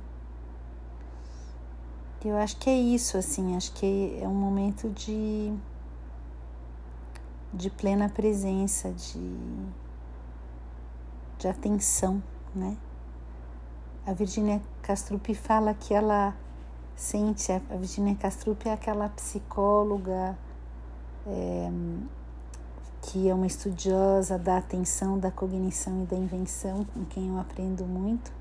Eu 2.22 2.36
acho 2.36 2.58
que 2.58 2.68
é 2.68 2.78
isso, 2.78 3.16
assim, 3.16 3.56
acho 3.56 3.72
que 3.72 4.18
é 4.20 4.28
um 4.28 4.34
momento 4.34 4.90
de, 4.90 5.54
de 7.52 7.70
plena 7.70 8.08
presença, 8.08 8.90
de, 8.90 9.36
de 11.38 11.48
atenção, 11.48 12.22
né? 12.54 12.76
A 14.06 14.12
Virginia 14.12 14.62
Castrup 14.82 15.34
fala 15.34 15.74
que 15.74 15.92
ela 15.92 16.34
sente, 16.96 17.52
a 17.52 17.76
Virginia 17.76 18.14
Castrup 18.14 18.66
é 18.66 18.72
aquela 18.72 19.08
psicóloga 19.10 20.36
é, 21.26 21.70
que 23.02 23.28
é 23.28 23.34
uma 23.34 23.46
estudiosa 23.46 24.38
da 24.38 24.58
atenção, 24.58 25.18
da 25.18 25.30
cognição 25.30 26.02
e 26.02 26.06
da 26.06 26.16
invenção, 26.16 26.84
com 26.84 27.04
quem 27.04 27.28
eu 27.28 27.38
aprendo 27.38 27.84
muito. 27.84 28.32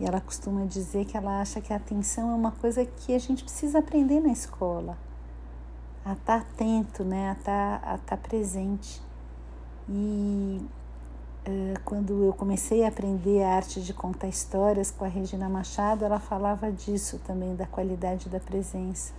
E 0.00 0.04
ela 0.04 0.20
costuma 0.20 0.64
dizer 0.64 1.04
que 1.04 1.16
ela 1.16 1.40
acha 1.40 1.60
que 1.60 1.72
a 1.72 1.76
atenção 1.76 2.30
é 2.30 2.34
uma 2.34 2.50
coisa 2.50 2.84
que 2.84 3.14
a 3.14 3.18
gente 3.18 3.44
precisa 3.44 3.78
aprender 3.78 4.20
na 4.20 4.32
escola. 4.32 4.96
A 6.04 6.12
estar 6.12 6.40
tá 6.40 6.46
atento, 6.46 7.04
né? 7.04 7.30
a 7.30 7.32
estar, 7.32 7.80
tá, 7.80 7.90
a 7.92 7.94
estar 7.94 8.16
tá 8.16 8.28
presente. 8.28 9.00
E 9.88 10.60
eh, 11.44 11.74
quando 11.84 12.24
eu 12.24 12.32
comecei 12.32 12.84
a 12.84 12.88
aprender 12.88 13.42
a 13.42 13.56
arte 13.56 13.80
de 13.80 13.92
contar 13.92 14.28
histórias 14.28 14.90
com 14.90 15.04
a 15.04 15.08
Regina 15.08 15.48
Machado, 15.48 16.04
ela 16.04 16.20
falava 16.20 16.70
disso 16.70 17.20
também, 17.26 17.56
da 17.56 17.66
qualidade 17.66 18.28
da 18.28 18.38
presença. 18.38 19.12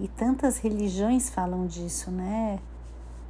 E 0.00 0.08
tantas 0.08 0.58
religiões 0.58 1.30
falam 1.30 1.66
disso, 1.66 2.10
né? 2.10 2.58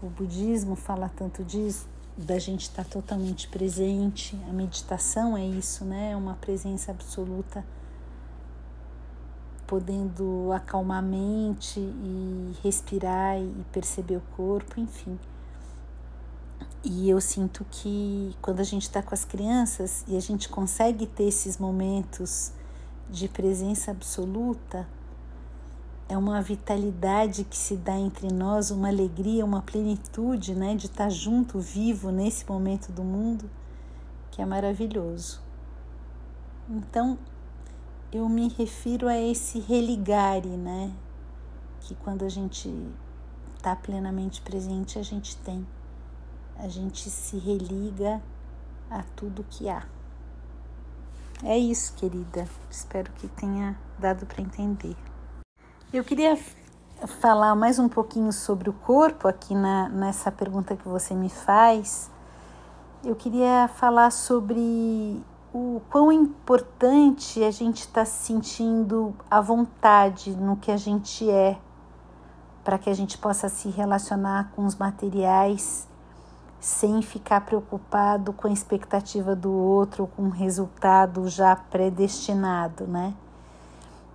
O 0.02 0.06
budismo 0.06 0.74
fala 0.76 1.10
tanto 1.14 1.44
disso, 1.44 1.86
da 2.16 2.38
gente 2.38 2.62
estar 2.62 2.84
totalmente 2.84 3.48
presente. 3.48 4.38
A 4.48 4.52
meditação 4.52 5.36
é 5.36 5.44
isso, 5.44 5.84
né? 5.84 6.12
É 6.12 6.16
uma 6.16 6.34
presença 6.34 6.90
absoluta, 6.90 7.62
podendo 9.66 10.50
acalmar 10.52 10.98
a 10.98 11.02
mente 11.02 11.80
e 11.80 12.52
respirar 12.62 13.38
e 13.38 13.64
perceber 13.72 14.16
o 14.16 14.22
corpo, 14.36 14.80
enfim. 14.80 15.18
E 16.82 17.08
eu 17.08 17.20
sinto 17.20 17.64
que 17.70 18.36
quando 18.42 18.60
a 18.60 18.64
gente 18.64 18.82
está 18.82 19.02
com 19.02 19.14
as 19.14 19.24
crianças 19.24 20.04
e 20.06 20.16
a 20.16 20.20
gente 20.20 20.48
consegue 20.48 21.06
ter 21.06 21.24
esses 21.24 21.56
momentos 21.56 22.52
de 23.08 23.26
presença 23.26 23.90
absoluta, 23.90 24.86
é 26.08 26.16
uma 26.16 26.42
vitalidade 26.42 27.44
que 27.44 27.56
se 27.56 27.76
dá 27.76 27.96
entre 27.96 28.32
nós, 28.32 28.70
uma 28.70 28.88
alegria, 28.88 29.44
uma 29.44 29.62
plenitude, 29.62 30.54
né, 30.54 30.74
de 30.74 30.86
estar 30.86 31.04
tá 31.04 31.10
junto, 31.10 31.58
vivo 31.58 32.10
nesse 32.10 32.46
momento 32.46 32.92
do 32.92 33.02
mundo, 33.02 33.48
que 34.30 34.42
é 34.42 34.46
maravilhoso. 34.46 35.40
Então, 36.68 37.18
eu 38.14 38.28
me 38.28 38.48
refiro 38.48 39.08
a 39.08 39.20
esse 39.20 39.58
religare, 39.58 40.48
né, 40.48 40.92
que 41.80 41.94
quando 41.96 42.24
a 42.24 42.28
gente 42.28 42.72
está 43.56 43.74
plenamente 43.74 44.40
presente, 44.40 44.98
a 44.98 45.02
gente 45.02 45.36
tem 45.38 45.66
a 46.56 46.68
gente 46.68 47.10
se 47.10 47.36
religa 47.36 48.22
a 48.88 49.02
tudo 49.16 49.44
que 49.50 49.68
há. 49.68 49.82
É 51.42 51.58
isso, 51.58 51.92
querida. 51.94 52.46
Espero 52.70 53.10
que 53.12 53.26
tenha 53.26 53.76
dado 53.98 54.24
para 54.24 54.40
entender. 54.40 54.96
Eu 55.92 56.04
queria 56.04 56.38
falar 57.20 57.54
mais 57.56 57.78
um 57.78 57.88
pouquinho 57.88 58.32
sobre 58.32 58.70
o 58.70 58.72
corpo 58.72 59.26
aqui 59.26 59.54
na, 59.54 59.88
nessa 59.88 60.30
pergunta 60.30 60.76
que 60.76 60.86
você 60.86 61.12
me 61.12 61.28
faz. 61.28 62.08
Eu 63.04 63.16
queria 63.16 63.68
falar 63.68 64.10
sobre 64.12 65.20
o 65.54 65.80
quão 65.88 66.10
importante 66.10 67.44
a 67.44 67.50
gente 67.52 67.82
está 67.82 68.04
se 68.04 68.26
sentindo 68.26 69.14
à 69.30 69.40
vontade 69.40 70.34
no 70.34 70.56
que 70.56 70.68
a 70.68 70.76
gente 70.76 71.30
é, 71.30 71.56
para 72.64 72.76
que 72.76 72.90
a 72.90 72.94
gente 72.94 73.16
possa 73.16 73.48
se 73.48 73.68
relacionar 73.68 74.50
com 74.56 74.66
os 74.66 74.74
materiais 74.74 75.86
sem 76.58 77.00
ficar 77.02 77.42
preocupado 77.42 78.32
com 78.32 78.48
a 78.48 78.50
expectativa 78.50 79.36
do 79.36 79.52
outro, 79.52 80.08
com 80.16 80.24
um 80.24 80.30
resultado 80.30 81.28
já 81.28 81.54
predestinado, 81.54 82.88
né? 82.88 83.14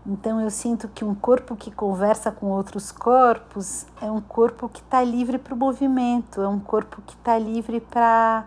Então 0.06 0.42
eu 0.42 0.50
sinto 0.50 0.90
que 0.90 1.06
um 1.06 1.16
corpo 1.16 1.56
que 1.56 1.72
conversa 1.72 2.32
com 2.32 2.48
outros 2.48 2.92
corpos 2.92 3.86
é 4.02 4.12
um 4.12 4.20
corpo 4.20 4.68
que 4.68 4.82
está 4.82 5.02
livre 5.04 5.38
para 5.38 5.54
o 5.54 5.58
movimento, 5.58 6.42
é 6.42 6.48
um 6.50 6.60
corpo 6.60 7.02
que 7.04 7.14
está 7.14 7.38
livre 7.38 7.80
para 7.80 8.44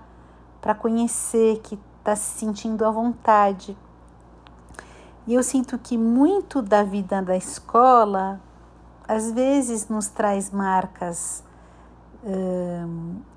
conhecer, 0.79 1.59
que 1.61 1.79
está 2.03 2.17
se 2.17 2.39
sentindo 2.39 2.85
à 2.85 2.91
vontade. 2.91 3.77
E 5.27 5.35
eu 5.35 5.43
sinto 5.43 5.79
que 5.79 5.97
muito 5.97 6.61
da 6.61 6.83
vida 6.83 7.23
da 7.23 7.37
escola 7.37 8.41
às 9.07 9.31
vezes 9.31 9.89
nos 9.89 10.09
traz 10.09 10.51
marcas 10.51 11.45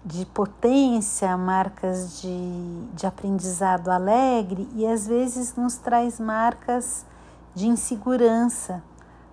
de 0.06 0.26
potência, 0.28 1.36
marcas 1.36 2.22
de, 2.22 2.86
de 2.94 3.08
aprendizado 3.08 3.90
alegre 3.90 4.70
e 4.76 4.86
às 4.86 5.08
vezes 5.08 5.56
nos 5.56 5.78
traz 5.78 6.20
marcas 6.20 7.04
de 7.56 7.68
insegurança, 7.68 8.84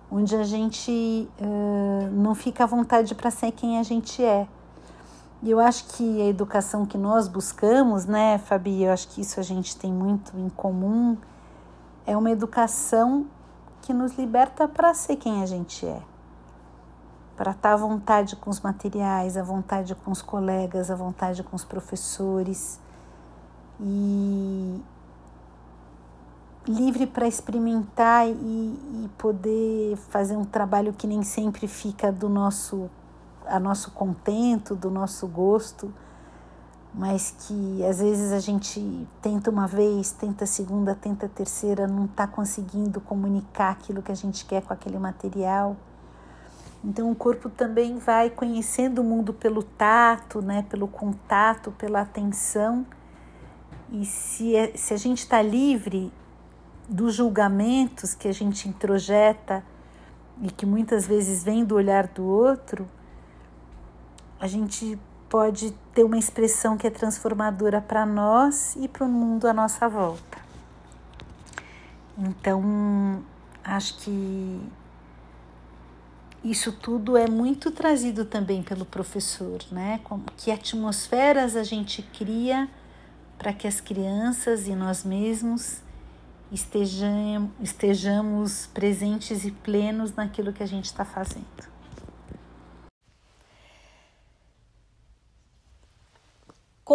onde 0.09 0.35
a 0.35 0.43
gente 0.43 1.29
uh, 1.39 2.09
não 2.11 2.33
fica 2.33 2.63
à 2.63 2.67
vontade 2.67 3.13
para 3.13 3.29
ser 3.29 3.51
quem 3.51 3.77
a 3.77 3.83
gente 3.83 4.23
é. 4.23 4.47
E 5.43 5.51
eu 5.51 5.59
acho 5.59 5.83
que 5.89 6.21
a 6.21 6.25
educação 6.25 6.85
que 6.85 6.97
nós 6.97 7.27
buscamos, 7.27 8.05
né, 8.05 8.37
Fabi, 8.37 8.83
eu 8.83 8.93
acho 8.93 9.09
que 9.09 9.19
isso 9.19 9.41
a 9.41 9.43
gente 9.43 9.75
tem 9.75 9.91
muito 9.91 10.31
em 10.39 10.47
comum, 10.47 11.17
é 12.05 12.15
uma 12.15 12.31
educação 12.31 13.25
que 13.81 13.93
nos 13.93 14.13
liberta 14.13 14.69
para 14.69 14.93
ser 14.93 15.17
quem 15.17 15.43
a 15.43 15.45
gente 15.45 15.85
é. 15.85 16.01
Para 17.35 17.51
estar 17.51 17.69
tá 17.69 17.73
à 17.73 17.75
vontade 17.75 18.37
com 18.37 18.49
os 18.49 18.61
materiais, 18.61 19.35
à 19.35 19.43
vontade 19.43 19.93
com 19.93 20.11
os 20.11 20.21
colegas, 20.21 20.89
à 20.89 20.95
vontade 20.95 21.43
com 21.43 21.57
os 21.57 21.65
professores. 21.65 22.79
E 23.81 24.81
livre 26.65 27.05
para 27.05 27.27
experimentar 27.27 28.29
e, 28.29 28.31
e, 28.31 29.09
poder 29.17 29.97
fazer 30.09 30.37
um 30.37 30.45
trabalho 30.45 30.93
que 30.93 31.05
nem 31.05 31.21
sempre 31.21 31.67
fica 31.67 32.13
do 32.13 32.29
nosso 32.29 32.89
a 33.47 33.59
nosso 33.59 33.91
contento, 33.91 34.75
do 34.75 34.89
nosso 34.89 35.27
gosto, 35.27 35.93
mas 36.93 37.35
que 37.39 37.83
às 37.85 37.99
vezes 37.99 38.31
a 38.31 38.39
gente 38.39 39.07
tenta 39.21 39.49
uma 39.49 39.67
vez, 39.67 40.11
tenta 40.11 40.43
a 40.43 40.47
segunda, 40.47 40.93
tenta 40.93 41.25
a 41.25 41.29
terceira, 41.29 41.87
não 41.87 42.05
está 42.05 42.27
conseguindo 42.27 43.01
comunicar 43.01 43.71
aquilo 43.71 44.01
que 44.01 44.11
a 44.11 44.15
gente 44.15 44.45
quer 44.45 44.61
com 44.61 44.73
aquele 44.73 44.99
material. 44.99 45.75
Então 46.83 47.09
o 47.09 47.15
corpo 47.15 47.49
também 47.49 47.97
vai 47.97 48.29
conhecendo 48.29 48.99
o 48.99 49.03
mundo 49.03 49.33
pelo 49.33 49.63
tato, 49.63 50.41
né, 50.41 50.65
pelo 50.69 50.87
contato, 50.87 51.71
pela 51.71 52.01
atenção. 52.01 52.85
E 53.91 54.05
se, 54.05 54.55
é, 54.55 54.75
se 54.75 54.93
a 54.93 54.97
gente 54.97 55.19
está 55.19 55.41
livre 55.41 56.11
dos 56.87 57.15
julgamentos 57.15 58.13
que 58.13 58.27
a 58.27 58.33
gente 58.33 58.67
introjeta 58.67 59.63
e 60.41 60.51
que 60.51 60.65
muitas 60.65 61.07
vezes 61.07 61.43
vem 61.43 61.63
do 61.63 61.75
olhar 61.75 62.07
do 62.07 62.23
outro, 62.23 62.87
a 64.43 64.47
gente 64.47 64.99
pode 65.29 65.71
ter 65.93 66.03
uma 66.03 66.17
expressão 66.17 66.75
que 66.75 66.85
é 66.85 66.89
transformadora 66.89 67.79
para 67.79 68.05
nós 68.05 68.75
e 68.75 68.89
para 68.89 69.05
o 69.05 69.07
mundo 69.07 69.47
à 69.47 69.53
nossa 69.53 69.87
volta. 69.87 70.37
Então, 72.17 73.23
acho 73.63 73.99
que 73.99 74.61
isso 76.43 76.73
tudo 76.73 77.15
é 77.15 77.25
muito 77.25 77.71
trazido 77.71 78.25
também 78.25 78.61
pelo 78.61 78.83
professor, 78.83 79.61
né? 79.71 80.01
Que 80.35 80.51
atmosferas 80.51 81.55
a 81.55 81.63
gente 81.63 82.01
cria 82.01 82.67
para 83.37 83.53
que 83.53 83.65
as 83.65 83.79
crianças 83.79 84.67
e 84.67 84.75
nós 84.75 85.05
mesmos 85.05 85.77
estejam, 86.51 87.49
estejamos 87.61 88.67
presentes 88.73 89.45
e 89.45 89.51
plenos 89.51 90.13
naquilo 90.13 90.51
que 90.51 90.61
a 90.61 90.67
gente 90.67 90.85
está 90.87 91.05
fazendo. 91.05 91.72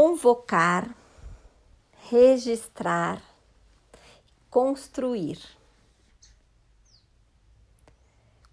Convocar, 0.01 0.97
registrar, 2.09 3.21
construir. 4.49 5.41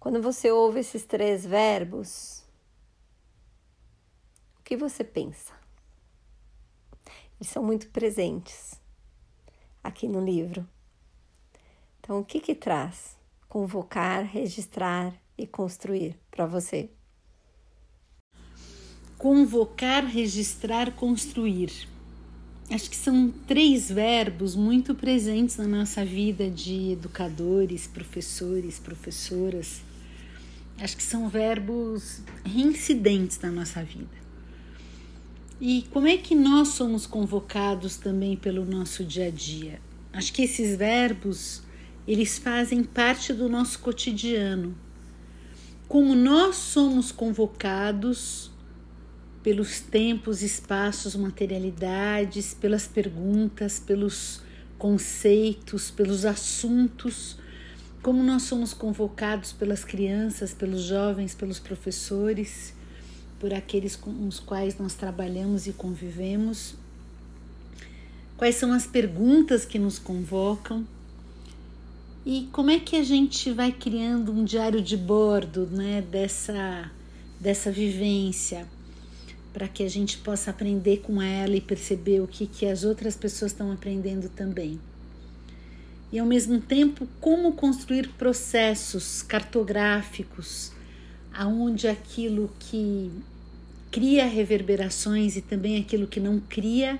Quando 0.00 0.20
você 0.20 0.50
ouve 0.50 0.80
esses 0.80 1.06
três 1.06 1.46
verbos, 1.46 2.44
o 4.58 4.62
que 4.64 4.76
você 4.76 5.04
pensa? 5.04 5.54
Eles 7.38 7.48
são 7.52 7.62
muito 7.62 7.90
presentes 7.90 8.82
aqui 9.84 10.08
no 10.08 10.18
livro. 10.18 10.68
Então, 12.00 12.18
o 12.18 12.24
que 12.24 12.40
que 12.40 12.56
traz 12.56 13.16
convocar, 13.48 14.24
registrar 14.24 15.14
e 15.38 15.46
construir 15.46 16.18
para 16.28 16.44
você? 16.44 16.90
Convocar, 19.26 20.04
registrar, 20.06 20.92
construir. 20.92 21.72
Acho 22.70 22.88
que 22.88 22.96
são 22.96 23.34
três 23.44 23.90
verbos 23.90 24.54
muito 24.54 24.94
presentes 24.94 25.56
na 25.56 25.66
nossa 25.66 26.04
vida 26.04 26.48
de 26.48 26.92
educadores, 26.92 27.88
professores, 27.88 28.78
professoras 28.78 29.80
Acho 30.78 30.96
que 30.96 31.02
são 31.02 31.28
verbos 31.28 32.20
reincidentes 32.44 33.40
na 33.40 33.50
nossa 33.50 33.82
vida. 33.82 34.26
E 35.58 35.86
como 35.90 36.06
é 36.06 36.18
que 36.18 36.34
nós 36.34 36.68
somos 36.68 37.06
convocados 37.06 37.96
também 37.96 38.36
pelo 38.36 38.64
nosso 38.64 39.02
dia 39.02 39.28
a 39.28 39.30
dia? 39.30 39.80
Acho 40.12 40.32
que 40.34 40.42
esses 40.42 40.76
verbos, 40.76 41.62
eles 42.06 42.38
fazem 42.38 42.84
parte 42.84 43.32
do 43.32 43.48
nosso 43.48 43.78
cotidiano. 43.78 44.76
Como 45.88 46.14
nós 46.14 46.56
somos 46.56 47.10
convocados 47.10 48.50
pelos 49.46 49.78
tempos, 49.78 50.42
espaços, 50.42 51.14
materialidades, 51.14 52.52
pelas 52.52 52.88
perguntas, 52.88 53.78
pelos 53.78 54.40
conceitos, 54.76 55.88
pelos 55.88 56.24
assuntos 56.24 57.38
como 58.02 58.24
nós 58.24 58.42
somos 58.42 58.74
convocados 58.74 59.52
pelas 59.52 59.84
crianças, 59.84 60.52
pelos 60.52 60.82
jovens, 60.82 61.32
pelos 61.32 61.60
professores, 61.60 62.74
por 63.38 63.54
aqueles 63.54 63.94
com 63.94 64.26
os 64.26 64.40
quais 64.40 64.78
nós 64.78 64.94
trabalhamos 64.94 65.68
e 65.68 65.72
convivemos. 65.72 66.74
Quais 68.36 68.56
são 68.56 68.72
as 68.72 68.84
perguntas 68.84 69.64
que 69.64 69.78
nos 69.78 69.96
convocam? 69.96 70.84
E 72.24 72.48
como 72.50 72.70
é 72.70 72.80
que 72.80 72.96
a 72.96 73.04
gente 73.04 73.52
vai 73.52 73.70
criando 73.70 74.32
um 74.32 74.44
diário 74.44 74.82
de 74.82 74.96
bordo 74.96 75.68
né, 75.70 76.02
dessa, 76.02 76.90
dessa 77.40 77.70
vivência, 77.70 78.66
para 79.56 79.66
que 79.66 79.82
a 79.82 79.88
gente 79.88 80.18
possa 80.18 80.50
aprender 80.50 80.98
com 80.98 81.22
ela 81.22 81.56
e 81.56 81.62
perceber 81.62 82.20
o 82.20 82.26
que, 82.26 82.46
que 82.46 82.66
as 82.66 82.84
outras 82.84 83.16
pessoas 83.16 83.52
estão 83.52 83.72
aprendendo 83.72 84.28
também 84.28 84.78
e 86.12 86.18
ao 86.18 86.26
mesmo 86.26 86.60
tempo 86.60 87.08
como 87.22 87.52
construir 87.52 88.08
processos 88.18 89.22
cartográficos 89.22 90.72
aonde 91.32 91.88
aquilo 91.88 92.50
que 92.58 93.10
cria 93.90 94.26
reverberações 94.26 95.36
e 95.36 95.40
também 95.40 95.80
aquilo 95.80 96.06
que 96.06 96.20
não 96.20 96.38
cria 96.38 96.98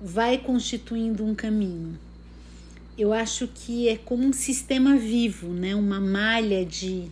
vai 0.00 0.38
constituindo 0.38 1.24
um 1.24 1.34
caminho. 1.34 1.98
Eu 2.96 3.12
acho 3.12 3.48
que 3.48 3.88
é 3.88 3.96
como 3.96 4.24
um 4.24 4.32
sistema 4.32 4.96
vivo, 4.96 5.48
né? 5.48 5.74
uma 5.74 6.00
malha 6.00 6.64
de, 6.64 7.08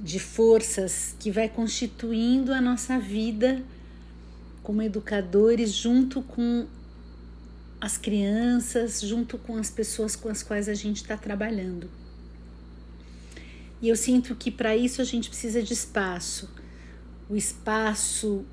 de 0.00 0.18
forças 0.18 1.14
que 1.18 1.30
vai 1.30 1.46
constituindo 1.46 2.54
a 2.54 2.60
nossa 2.60 2.98
vida 2.98 3.62
como 4.68 4.82
educadores 4.82 5.72
junto 5.72 6.20
com 6.20 6.66
as 7.80 7.96
crianças 7.96 9.00
junto 9.00 9.38
com 9.38 9.56
as 9.56 9.70
pessoas 9.70 10.14
com 10.14 10.28
as 10.28 10.42
quais 10.42 10.68
a 10.68 10.74
gente 10.74 10.96
está 10.96 11.16
trabalhando. 11.16 11.88
E 13.80 13.88
eu 13.88 13.96
sinto 13.96 14.34
que 14.34 14.50
para 14.50 14.76
isso 14.76 15.00
a 15.00 15.04
gente 15.04 15.30
precisa 15.30 15.62
de 15.62 15.72
espaço. 15.72 16.50
O 17.30 17.34
espaço 17.34 18.44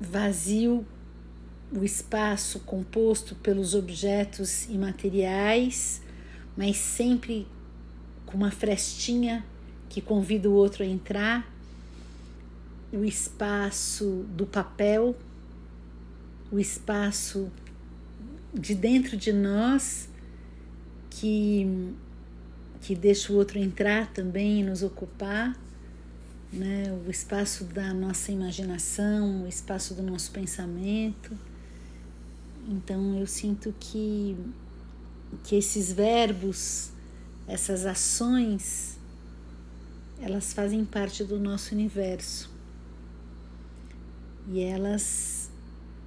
vazio 0.00 0.86
o 1.72 1.82
espaço 1.82 2.60
composto 2.60 3.34
pelos 3.34 3.74
objetos 3.74 4.66
imateriais, 4.66 6.02
mas 6.56 6.76
sempre 6.76 7.48
com 8.24 8.36
uma 8.36 8.52
frestinha 8.52 9.44
que 9.88 10.00
convida 10.00 10.48
o 10.48 10.52
outro 10.52 10.84
a 10.84 10.86
entrar, 10.86 11.52
o 12.96 13.04
espaço 13.04 14.24
do 14.34 14.46
papel, 14.46 15.14
o 16.50 16.58
espaço 16.58 17.52
de 18.54 18.74
dentro 18.74 19.18
de 19.18 19.32
nós 19.32 20.08
que, 21.10 21.92
que 22.80 22.94
deixa 22.94 23.32
o 23.32 23.36
outro 23.36 23.58
entrar 23.58 24.10
também 24.12 24.60
e 24.60 24.64
nos 24.64 24.82
ocupar, 24.82 25.54
né? 26.50 26.84
o 27.06 27.10
espaço 27.10 27.64
da 27.64 27.92
nossa 27.92 28.32
imaginação, 28.32 29.44
o 29.44 29.46
espaço 29.46 29.92
do 29.92 30.02
nosso 30.02 30.30
pensamento. 30.30 31.36
Então 32.66 33.18
eu 33.18 33.26
sinto 33.26 33.74
que, 33.78 34.36
que 35.44 35.54
esses 35.54 35.92
verbos, 35.92 36.90
essas 37.46 37.84
ações, 37.84 38.98
elas 40.18 40.54
fazem 40.54 40.82
parte 40.82 41.22
do 41.22 41.38
nosso 41.38 41.74
universo. 41.74 42.55
E 44.48 44.62
elas 44.62 45.50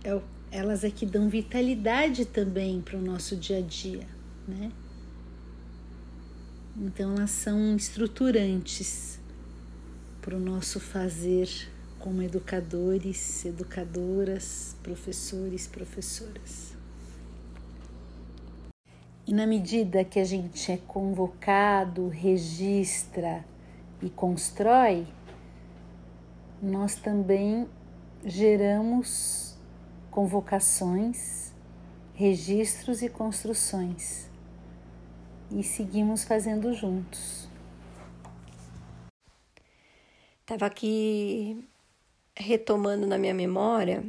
é, 0.04 0.22
elas 0.52 0.84
é 0.84 0.90
que 0.90 1.06
dão 1.06 1.30
vitalidade 1.30 2.26
também 2.26 2.82
para 2.82 2.98
o 2.98 3.02
nosso 3.02 3.36
dia 3.36 3.58
a 3.58 3.62
dia, 3.62 4.08
né? 4.48 4.72
Então 6.78 7.16
elas 7.16 7.32
são 7.32 7.76
estruturantes 7.76 9.20
para 10.22 10.36
o 10.36 10.40
nosso 10.40 10.80
fazer 10.80 11.50
como 12.00 12.22
educadores, 12.22 13.46
educadoras, 13.46 14.76
professores, 14.82 15.68
professoras. 15.68 16.74
E 19.28 19.34
na 19.34 19.46
medida 19.46 20.04
que 20.04 20.20
a 20.20 20.24
gente 20.24 20.72
é 20.72 20.78
convocado, 20.78 22.08
registra 22.08 23.46
e 24.02 24.10
constrói, 24.10 25.06
nós 26.62 26.96
também 26.96 27.68
geramos 28.24 29.58
convocações, 30.12 31.54
registros 32.14 33.02
e 33.02 33.10
construções 33.10 34.30
e 35.52 35.64
seguimos 35.64 36.24
fazendo 36.24 36.74
juntos. 36.74 37.48
Estava 40.42 40.66
aqui 40.66 41.68
retomando 42.36 43.06
na 43.06 43.18
minha 43.18 43.34
memória 43.34 44.04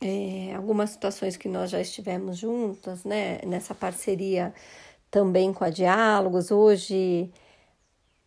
é, 0.00 0.54
algumas 0.54 0.90
situações 0.90 1.36
que 1.36 1.48
nós 1.48 1.70
já 1.70 1.80
estivemos 1.80 2.36
juntas, 2.36 3.04
né? 3.04 3.40
Nessa 3.46 3.74
parceria 3.74 4.52
também 5.10 5.52
com 5.52 5.64
a 5.64 5.70
Diálogos. 5.70 6.50
Hoje 6.50 7.30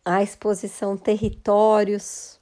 a 0.04 0.24
exposição 0.24 0.98
Territórios 0.98 2.41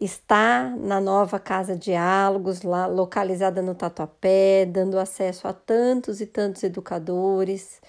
está 0.00 0.70
na 0.78 0.98
nova 0.98 1.38
Casa 1.38 1.76
Diálogos, 1.76 2.62
lá 2.62 2.86
localizada 2.86 3.60
no 3.60 3.74
Tatuapé, 3.74 4.64
dando 4.64 4.98
acesso 4.98 5.46
a 5.46 5.52
tantos 5.52 6.22
e 6.22 6.26
tantos 6.26 6.62
educadores. 6.62 7.82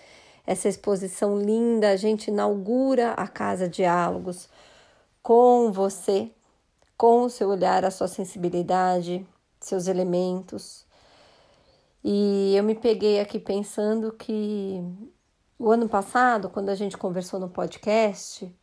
Essa 0.46 0.68
exposição 0.68 1.40
linda, 1.40 1.90
a 1.90 1.96
gente 1.96 2.28
inaugura 2.28 3.14
a 3.14 3.28
Casa 3.28 3.70
Diálogos 3.70 4.50
com 5.24 5.72
você, 5.72 6.30
com 6.98 7.24
o 7.24 7.30
seu 7.30 7.50
olhar, 7.50 7.86
a 7.86 7.92
sua 7.92 8.10
sensibilidade, 8.10 9.26
seus 9.60 9.88
elementos. 9.88 10.86
E 12.04 12.54
eu 12.56 12.64
me 12.64 12.76
peguei 12.76 13.20
aqui 13.20 13.40
pensando 13.40 14.12
que 14.12 14.84
o 15.58 15.72
ano 15.72 15.88
passado, 15.88 16.50
quando 16.50 16.70
a 16.70 16.76
gente 16.76 16.98
conversou 16.98 17.40
no 17.40 17.48
podcast, 17.48 18.54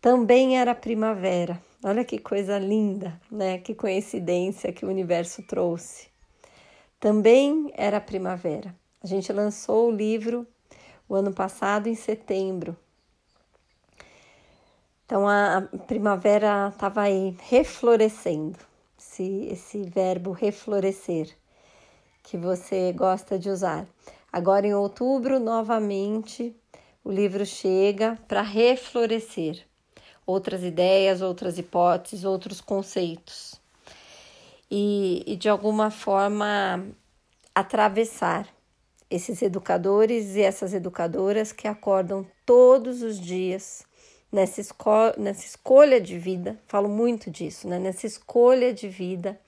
também 0.00 0.58
era 0.58 0.74
primavera. 0.74 1.58
Olha 1.86 2.02
que 2.02 2.18
coisa 2.18 2.58
linda, 2.58 3.20
né? 3.30 3.58
Que 3.58 3.74
coincidência 3.74 4.72
que 4.72 4.86
o 4.86 4.88
universo 4.88 5.42
trouxe. 5.42 6.08
Também 6.98 7.70
era 7.74 8.00
primavera. 8.00 8.74
A 9.02 9.06
gente 9.06 9.30
lançou 9.30 9.88
o 9.88 9.94
livro 9.94 10.46
o 11.06 11.14
ano 11.14 11.30
passado 11.30 11.86
em 11.86 11.94
setembro. 11.94 12.74
Então 15.04 15.28
a 15.28 15.68
primavera 15.86 16.70
estava 16.72 17.02
aí 17.02 17.36
reflorescendo, 17.42 18.58
esse, 18.98 19.48
esse 19.50 19.82
verbo 19.82 20.32
reflorescer 20.32 21.36
que 22.22 22.38
você 22.38 22.94
gosta 22.94 23.38
de 23.38 23.50
usar. 23.50 23.86
Agora 24.32 24.66
em 24.66 24.72
outubro, 24.72 25.38
novamente, 25.38 26.56
o 27.04 27.12
livro 27.12 27.44
chega 27.44 28.18
para 28.26 28.40
reflorescer 28.40 29.66
outras 30.26 30.62
ideias, 30.62 31.20
outras 31.20 31.58
hipóteses, 31.58 32.24
outros 32.24 32.60
conceitos. 32.60 33.60
E, 34.70 35.22
e 35.26 35.36
de 35.36 35.48
alguma 35.48 35.90
forma 35.90 36.84
atravessar 37.54 38.48
esses 39.10 39.42
educadores 39.42 40.34
e 40.34 40.40
essas 40.40 40.74
educadoras 40.74 41.52
que 41.52 41.68
acordam 41.68 42.26
todos 42.44 43.02
os 43.02 43.20
dias 43.20 43.86
nessa, 44.32 44.60
esco 44.60 44.90
nessa 45.16 45.46
escolha 45.46 46.00
de 46.00 46.18
vida, 46.18 46.58
falo 46.66 46.88
muito 46.88 47.30
disso, 47.30 47.68
né? 47.68 47.78
nessa 47.78 48.06
escolha 48.06 48.74
de 48.74 48.88
vida 48.88 49.38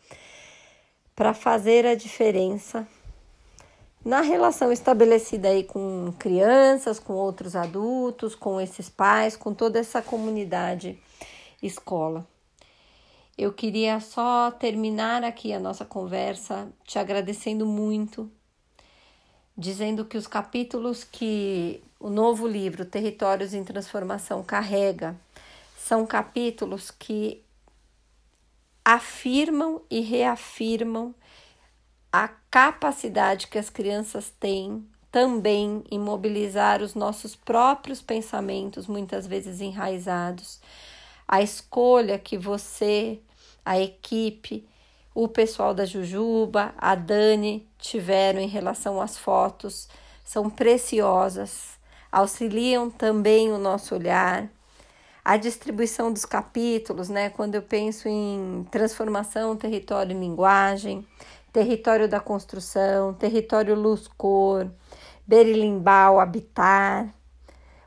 para 1.17 1.35
fazer 1.35 1.87
a 1.87 1.95
diferença 1.95 2.87
na 4.07 4.21
relação 4.21 4.71
estabelecida 4.71 5.49
aí 5.49 5.65
com 5.65 6.15
crianças, 6.17 7.01
com 7.01 7.15
outros 7.15 7.57
adultos, 7.57 8.37
com 8.37 8.61
esses 8.61 8.89
pais, 8.89 9.35
com 9.35 9.53
toda 9.53 9.81
essa 9.81 10.01
comunidade 10.01 10.97
escola. 11.61 12.25
Eu 13.37 13.53
queria 13.53 13.99
só 13.99 14.53
terminar 14.53 15.25
aqui 15.25 15.53
a 15.53 15.59
nossa 15.59 15.85
conversa 15.85 16.69
te 16.85 17.01
agradecendo 17.01 17.67
muito, 17.67 18.31
dizendo 19.59 20.05
que 20.05 20.17
os 20.17 20.29
capítulos 20.29 21.03
que 21.03 21.83
o 21.99 22.09
novo 22.09 22.47
livro 22.47 22.85
Territórios 22.85 23.55
em 23.55 23.65
Transformação 23.65 24.41
carrega 24.45 25.17
são 25.77 26.07
capítulos 26.07 26.93
que 26.93 27.43
afirmam 28.85 29.83
e 29.91 29.99
reafirmam 29.99 31.13
a 32.25 32.29
capacidade 32.51 33.47
que 33.49 33.59
as 33.59 33.69
crianças 33.69 34.33
têm 34.41 34.87
também 35.13 35.85
em 35.91 35.99
mobilizar 35.99 36.81
os 36.81 36.95
nossos 36.95 37.37
próprios 37.37 38.01
pensamentos, 38.01 38.87
muitas 38.87 39.27
vezes 39.27 39.61
enraizados, 39.61 40.61
a 41.29 41.43
escolha 41.43 42.19
que 42.19 42.39
você, 42.39 43.21
a 43.65 43.79
equipe, 43.79 44.67
o 45.15 45.29
pessoal 45.29 45.75
da 45.75 45.85
Jujuba, 45.85 46.75
a 46.79 46.95
Dani 46.95 47.69
tiveram 47.79 48.41
em 48.41 48.49
relação 48.49 49.01
às 49.01 49.19
fotos 49.19 49.89
são 50.25 50.51
preciosas, 50.51 51.79
auxiliam 52.11 52.91
também 52.91 53.53
o 53.53 53.59
nosso 53.59 53.95
olhar. 53.95 54.49
A 55.25 55.37
distribuição 55.37 56.13
dos 56.13 56.25
capítulos, 56.25 57.09
né? 57.09 57.31
Quando 57.31 57.57
eu 57.57 57.63
penso 57.63 58.09
em 58.09 58.67
transformação, 58.71 59.57
território 59.57 60.17
e 60.17 60.21
linguagem, 60.21 61.07
território 61.57 62.07
da 62.07 62.21
construção, 62.21 63.15
território 63.15 63.75
luz-cor, 63.75 64.71
berilimbau, 65.27 66.21
habitar, 66.21 67.15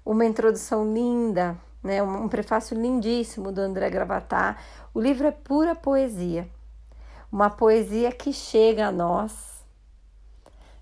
uma 0.04 0.26
introdução 0.26 0.92
linda, 0.92 1.56
né, 1.84 2.02
um 2.02 2.28
prefácio 2.28 2.76
lindíssimo 2.76 3.52
do 3.52 3.62
André 3.62 3.88
Gravatar. 3.92 4.60
O 4.92 5.00
livro 5.00 5.28
é 5.28 5.32
pura 5.32 5.76
poesia, 5.76 6.50
uma 7.32 7.52
poesia 7.52 8.12
que 8.12 8.34
chega 8.34 8.88
a 8.88 8.92
nós 8.92 9.64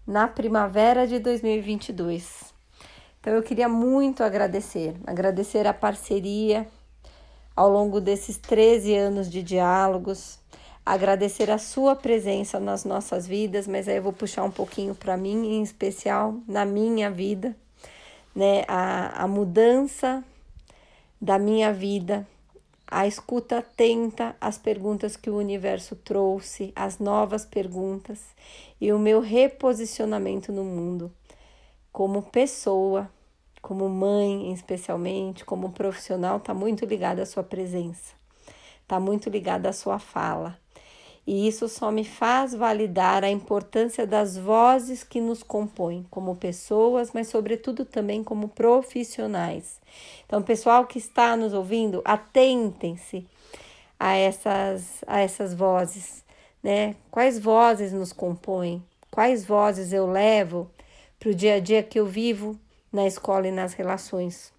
na 0.06 0.26
primavera 0.26 1.06
de 1.06 1.20
2022. 1.20 2.54
Então 3.20 3.34
eu 3.34 3.44
queria 3.44 3.68
muito 3.68 4.24
agradecer, 4.24 4.96
agradecer 5.06 5.68
a 5.68 5.74
parceria 5.74 6.66
ao 7.54 7.70
longo 7.70 8.00
desses 8.00 8.38
13 8.38 8.96
anos 8.96 9.30
de 9.30 9.44
diálogos, 9.44 10.40
agradecer 10.88 11.52
a 11.52 11.58
sua 11.58 11.98
presença 11.98 12.62
nas 12.62 12.86
nossas 12.86 13.28
vidas, 13.28 13.68
mas 13.68 13.90
aí 13.90 13.98
eu 13.98 14.04
vou 14.04 14.14
puxar 14.14 14.44
um 14.44 14.52
pouquinho 14.52 14.96
para 14.96 15.18
mim, 15.18 15.56
em 15.56 15.62
especial 15.62 16.36
na 16.48 16.64
minha 16.64 17.12
vida, 17.12 17.54
né? 18.34 18.64
A, 18.70 19.24
a 19.24 19.28
mudança 19.28 20.24
da 21.20 21.38
minha 21.38 21.74
vida, 21.74 22.26
a 22.90 23.06
escuta 23.06 23.58
atenta 23.58 24.34
às 24.40 24.58
perguntas 24.58 25.18
que 25.18 25.30
o 25.30 25.36
universo 25.36 25.94
trouxe, 25.94 26.72
as 26.74 27.00
novas 27.00 27.46
perguntas 27.46 28.22
e 28.80 28.94
o 28.94 29.00
meu 29.00 29.20
reposicionamento 29.20 30.54
no 30.54 30.64
mundo, 30.64 31.12
como 31.92 32.22
pessoa, 32.22 33.12
como 33.62 33.90
mãe, 33.90 34.54
especialmente, 34.54 35.44
como 35.44 35.74
profissional, 35.74 36.38
está 36.38 36.54
muito 36.54 36.86
ligada 36.86 37.24
à 37.24 37.26
sua 37.26 37.44
presença, 37.44 38.14
está 38.84 39.02
muito 39.02 39.30
ligada 39.30 39.68
à 39.68 39.74
sua 39.74 40.00
fala 40.00 40.58
E 41.28 41.46
isso 41.46 41.68
só 41.68 41.92
me 41.92 42.06
faz 42.06 42.56
validar 42.56 43.22
a 43.22 43.30
importância 43.30 44.08
das 44.08 44.38
vozes 44.38 45.04
que 45.04 45.20
nos 45.20 45.44
compõem 45.44 46.08
como 46.10 46.38
pessoas, 46.38 47.12
mas 47.12 47.28
sobretudo 47.28 47.84
também 47.84 48.24
como 48.24 48.48
profissionais. 48.48 49.82
Então, 50.26 50.42
pessoal 50.42 50.88
que 50.88 50.98
está 50.98 51.36
nos 51.36 51.54
ouvindo, 51.54 52.02
atentem-se 52.06 53.28
a 54.00 54.16
essas, 54.16 55.04
a 55.06 55.20
essas 55.20 55.54
vozes, 55.54 56.24
né? 56.64 56.96
Quais 57.12 57.38
vozes 57.38 57.92
nos 57.92 58.14
compõem? 58.14 58.82
Quais 59.12 59.46
vozes 59.46 59.92
eu 59.92 60.10
levo 60.10 60.72
para 61.20 61.30
o 61.30 61.36
dia 61.36 61.56
a 61.56 61.60
dia 61.60 61.84
que 61.84 62.00
eu 62.00 62.06
vivo 62.06 62.58
na 62.90 63.06
escola 63.06 63.50
e 63.50 63.52
nas 63.52 63.74
relações? 63.74 64.54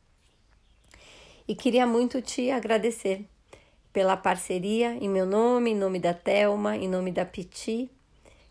E 1.46 1.54
queria 1.54 1.86
muito 1.86 2.20
te 2.20 2.50
agradecer 2.50 3.24
pela 3.92 4.16
parceria 4.16 4.92
em 4.94 5.08
meu 5.08 5.26
nome, 5.26 5.70
em 5.70 5.76
nome 5.76 5.98
da 5.98 6.14
Telma, 6.14 6.76
em 6.76 6.88
nome 6.88 7.10
da 7.10 7.24
Piti, 7.24 7.90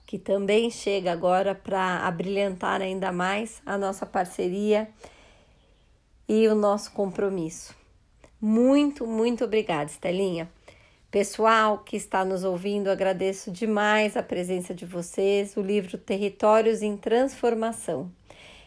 que 0.06 0.17
também 0.17 0.69
chega 0.69 1.12
agora 1.12 1.54
para 1.54 2.08
abrilhantar 2.08 2.82
ainda 2.82 3.12
mais 3.12 3.62
a 3.65 3.78
nossa 3.78 4.06
parceria 4.06 4.89
e 6.28 6.47
o 6.47 6.56
nosso 6.56 6.91
compromisso. 6.91 7.76
Muito, 8.39 9.06
muito 9.06 9.43
obrigada, 9.43 9.89
Estelinha. 9.89 10.50
Pessoal 11.10 11.80
que 11.80 11.95
está 11.95 12.23
nos 12.26 12.43
ouvindo, 12.43 12.89
agradeço 12.89 13.50
demais 13.50 14.17
a 14.17 14.23
presença 14.23 14.73
de 14.73 14.86
vocês. 14.86 15.56
O 15.56 15.62
livro 15.62 15.97
Territórios 15.97 16.82
em 16.82 16.97
Transformação, 16.97 18.12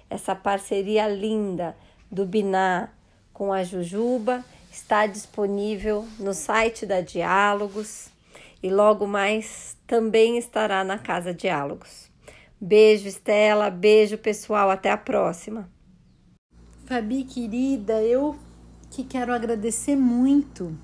essa 0.08 0.34
parceria 0.34 1.06
linda 1.06 1.76
do 2.10 2.24
Biná 2.24 2.88
com 3.32 3.52
a 3.52 3.62
Jujuba 3.62 4.44
está 4.70 5.06
disponível 5.06 6.06
no 6.18 6.32
site 6.32 6.86
da 6.86 7.00
Diálogos 7.00 8.08
e 8.62 8.70
logo 8.70 9.06
mais 9.06 9.76
também 9.86 10.38
estará 10.38 10.84
na 10.84 10.98
Casa 10.98 11.34
Diálogos. 11.34 12.08
Beijo, 12.60 13.08
Estela, 13.08 13.70
beijo 13.70 14.18
pessoal, 14.18 14.70
até 14.70 14.90
a 14.90 14.96
próxima. 14.96 15.68
Fabi, 16.84 17.24
querida, 17.24 18.02
eu 18.02 18.36
que 18.90 19.04
quero 19.04 19.32
agradecer 19.32 19.96
muito 19.96 20.76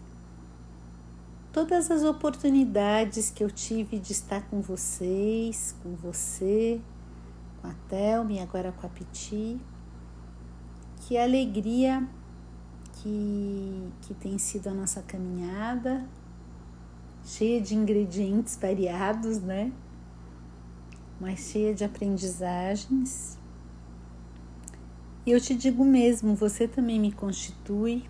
todas 1.52 1.90
as 1.90 2.02
oportunidades 2.02 3.30
que 3.30 3.42
eu 3.42 3.50
tive 3.50 3.98
de 3.98 4.12
estar 4.12 4.42
com 4.48 4.60
vocês, 4.60 5.74
com 5.82 5.94
você, 5.94 6.80
com 7.60 7.68
a 7.68 7.74
Thelma 7.88 8.32
e 8.32 8.38
agora 8.38 8.72
com 8.72 8.86
a 8.86 8.90
Piti. 8.90 9.58
Que 11.00 11.16
alegria 11.18 12.06
que, 13.06 13.92
que 14.02 14.14
tem 14.14 14.36
sido 14.36 14.68
a 14.68 14.74
nossa 14.74 15.00
caminhada, 15.00 16.04
cheia 17.24 17.60
de 17.60 17.76
ingredientes 17.76 18.56
variados, 18.56 19.40
né? 19.40 19.72
Mas 21.20 21.38
cheia 21.38 21.72
de 21.72 21.84
aprendizagens. 21.84 23.38
E 25.24 25.30
eu 25.30 25.40
te 25.40 25.54
digo 25.54 25.84
mesmo, 25.84 26.34
você 26.34 26.66
também 26.66 26.98
me 26.98 27.12
constitui. 27.12 28.04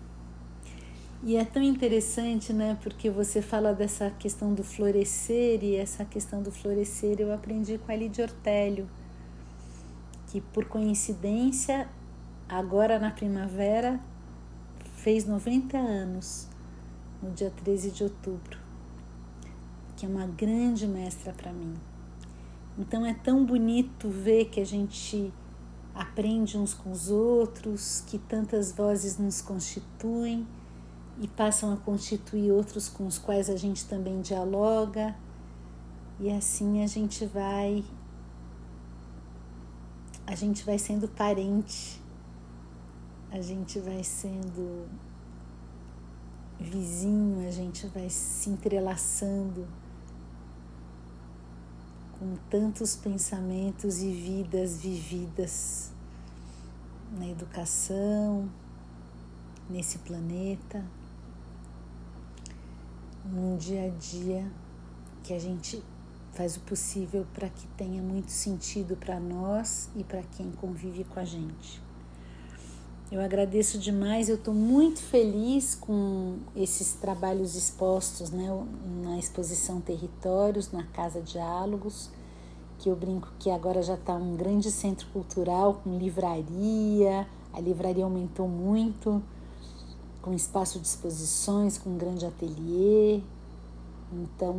E 1.23 1.35
é 1.35 1.45
tão 1.45 1.61
interessante, 1.61 2.51
né? 2.51 2.77
Porque 2.81 3.09
você 3.09 3.41
fala 3.41 3.73
dessa 3.73 4.09
questão 4.09 4.53
do 4.53 4.63
florescer, 4.63 5.63
e 5.63 5.75
essa 5.75 6.05
questão 6.05 6.41
do 6.41 6.51
florescer 6.51 7.17
eu 7.19 7.31
aprendi 7.31 7.77
com 7.77 7.91
a 7.91 7.95
Lidia 7.95 8.25
Ortélio, 8.25 8.87
que 10.27 10.41
por 10.41 10.65
coincidência, 10.65 11.87
agora 12.49 12.99
na 12.99 13.09
primavera, 13.11 13.99
fez 15.07 15.25
90 15.25 15.77
anos 15.77 16.49
no 17.23 17.31
dia 17.31 17.49
13 17.63 17.91
de 17.91 18.03
outubro, 18.03 18.59
que 19.95 20.05
é 20.05 20.09
uma 20.09 20.27
grande 20.27 20.85
mestra 20.85 21.31
para 21.31 21.53
mim. 21.53 21.75
Então 22.77 23.05
é 23.05 23.13
tão 23.13 23.45
bonito 23.45 24.09
ver 24.09 24.49
que 24.49 24.59
a 24.59 24.65
gente 24.65 25.33
aprende 25.95 26.57
uns 26.57 26.73
com 26.73 26.91
os 26.91 27.09
outros, 27.09 28.03
que 28.05 28.19
tantas 28.19 28.73
vozes 28.73 29.17
nos 29.17 29.41
constituem 29.41 30.45
e 31.21 31.25
passam 31.29 31.71
a 31.71 31.77
constituir 31.77 32.51
outros 32.51 32.89
com 32.89 33.07
os 33.07 33.17
quais 33.17 33.49
a 33.49 33.55
gente 33.55 33.85
também 33.85 34.19
dialoga. 34.19 35.15
E 36.19 36.29
assim 36.29 36.83
a 36.83 36.87
gente 36.87 37.25
vai 37.25 37.81
a 40.25 40.35
gente 40.35 40.65
vai 40.65 40.77
sendo 40.77 41.07
parente 41.07 42.05
a 43.31 43.41
gente 43.41 43.79
vai 43.79 44.03
sendo 44.03 44.87
vizinho, 46.59 47.47
a 47.47 47.51
gente 47.51 47.87
vai 47.87 48.09
se 48.09 48.49
entrelaçando 48.49 49.67
com 52.17 52.35
tantos 52.49 52.95
pensamentos 52.95 54.01
e 54.01 54.11
vidas 54.11 54.81
vividas 54.81 55.91
na 57.11 57.27
educação, 57.27 58.49
nesse 59.69 59.99
planeta, 59.99 60.83
num 63.25 63.57
dia 63.57 63.85
a 63.85 63.89
dia 63.89 64.49
que 65.23 65.33
a 65.33 65.39
gente 65.39 65.83
faz 66.31 66.55
o 66.55 66.61
possível 66.61 67.25
para 67.33 67.49
que 67.49 67.67
tenha 67.69 68.01
muito 68.01 68.31
sentido 68.31 68.95
para 68.95 69.19
nós 69.19 69.89
e 69.95 70.03
para 70.03 70.23
quem 70.23 70.51
convive 70.51 71.03
com 71.03 71.19
a 71.19 71.25
gente. 71.25 71.86
Eu 73.09 73.21
agradeço 73.21 73.77
demais, 73.77 74.27
eu 74.27 74.35
estou 74.35 74.53
muito 74.53 74.99
feliz 74.99 75.73
com 75.75 76.39
esses 76.53 76.91
trabalhos 76.91 77.55
expostos 77.55 78.31
né, 78.31 78.49
na 79.01 79.17
exposição 79.17 79.79
Territórios, 79.79 80.73
na 80.73 80.83
Casa 80.87 81.21
Diálogos, 81.21 82.09
que 82.77 82.89
eu 82.89 82.97
brinco 82.97 83.31
que 83.39 83.49
agora 83.49 83.81
já 83.81 83.93
está 83.93 84.13
um 84.13 84.35
grande 84.35 84.69
centro 84.69 85.07
cultural 85.13 85.75
com 85.75 85.97
livraria, 85.97 87.25
a 87.53 87.61
livraria 87.61 88.03
aumentou 88.03 88.45
muito, 88.45 89.23
com 90.21 90.33
espaço 90.33 90.77
de 90.77 90.87
exposições, 90.87 91.77
com 91.77 91.91
um 91.91 91.97
grande 91.97 92.25
ateliê. 92.25 93.21
Então, 94.11 94.53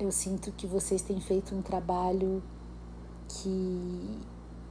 eu 0.00 0.10
sinto 0.10 0.50
que 0.50 0.66
vocês 0.66 1.02
têm 1.02 1.20
feito 1.20 1.54
um 1.54 1.60
trabalho 1.60 2.42
que 3.28 4.18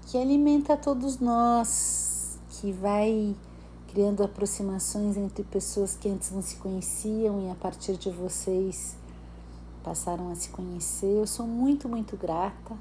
que 0.08 0.18
alimenta 0.18 0.78
todos 0.78 1.20
nós, 1.20 2.38
que 2.50 2.72
vai 2.72 3.36
criando 3.88 4.24
aproximações 4.24 5.18
entre 5.18 5.44
pessoas 5.44 5.96
que 5.96 6.10
antes 6.10 6.32
não 6.32 6.42
se 6.42 6.56
conheciam 6.56 7.46
e 7.48 7.52
a 7.52 7.56
partir 7.56 7.96
de 7.96 8.10
vocês 8.10 8.96
passaram 9.84 10.32
a 10.32 10.36
se 10.36 10.50
conhecer. 10.50 11.18
Eu 11.18 11.28
sou 11.28 11.46
muito, 11.46 11.88
muito 11.88 12.18
grata. 12.18 12.76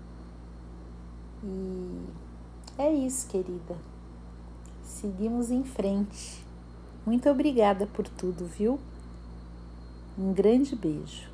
E 1.45 2.01
é 2.79 2.93
isso, 2.93 3.27
querida. 3.29 3.77
Seguimos 4.85 5.51
em 5.51 5.65
frente. 5.65 6.43
Muito 7.05 7.29
obrigada 7.29 7.87
por 7.87 8.07
tudo, 8.07 8.47
viu? 8.47 8.79
Um 10.17 10.33
grande 10.33 10.77
beijo. 10.77 11.32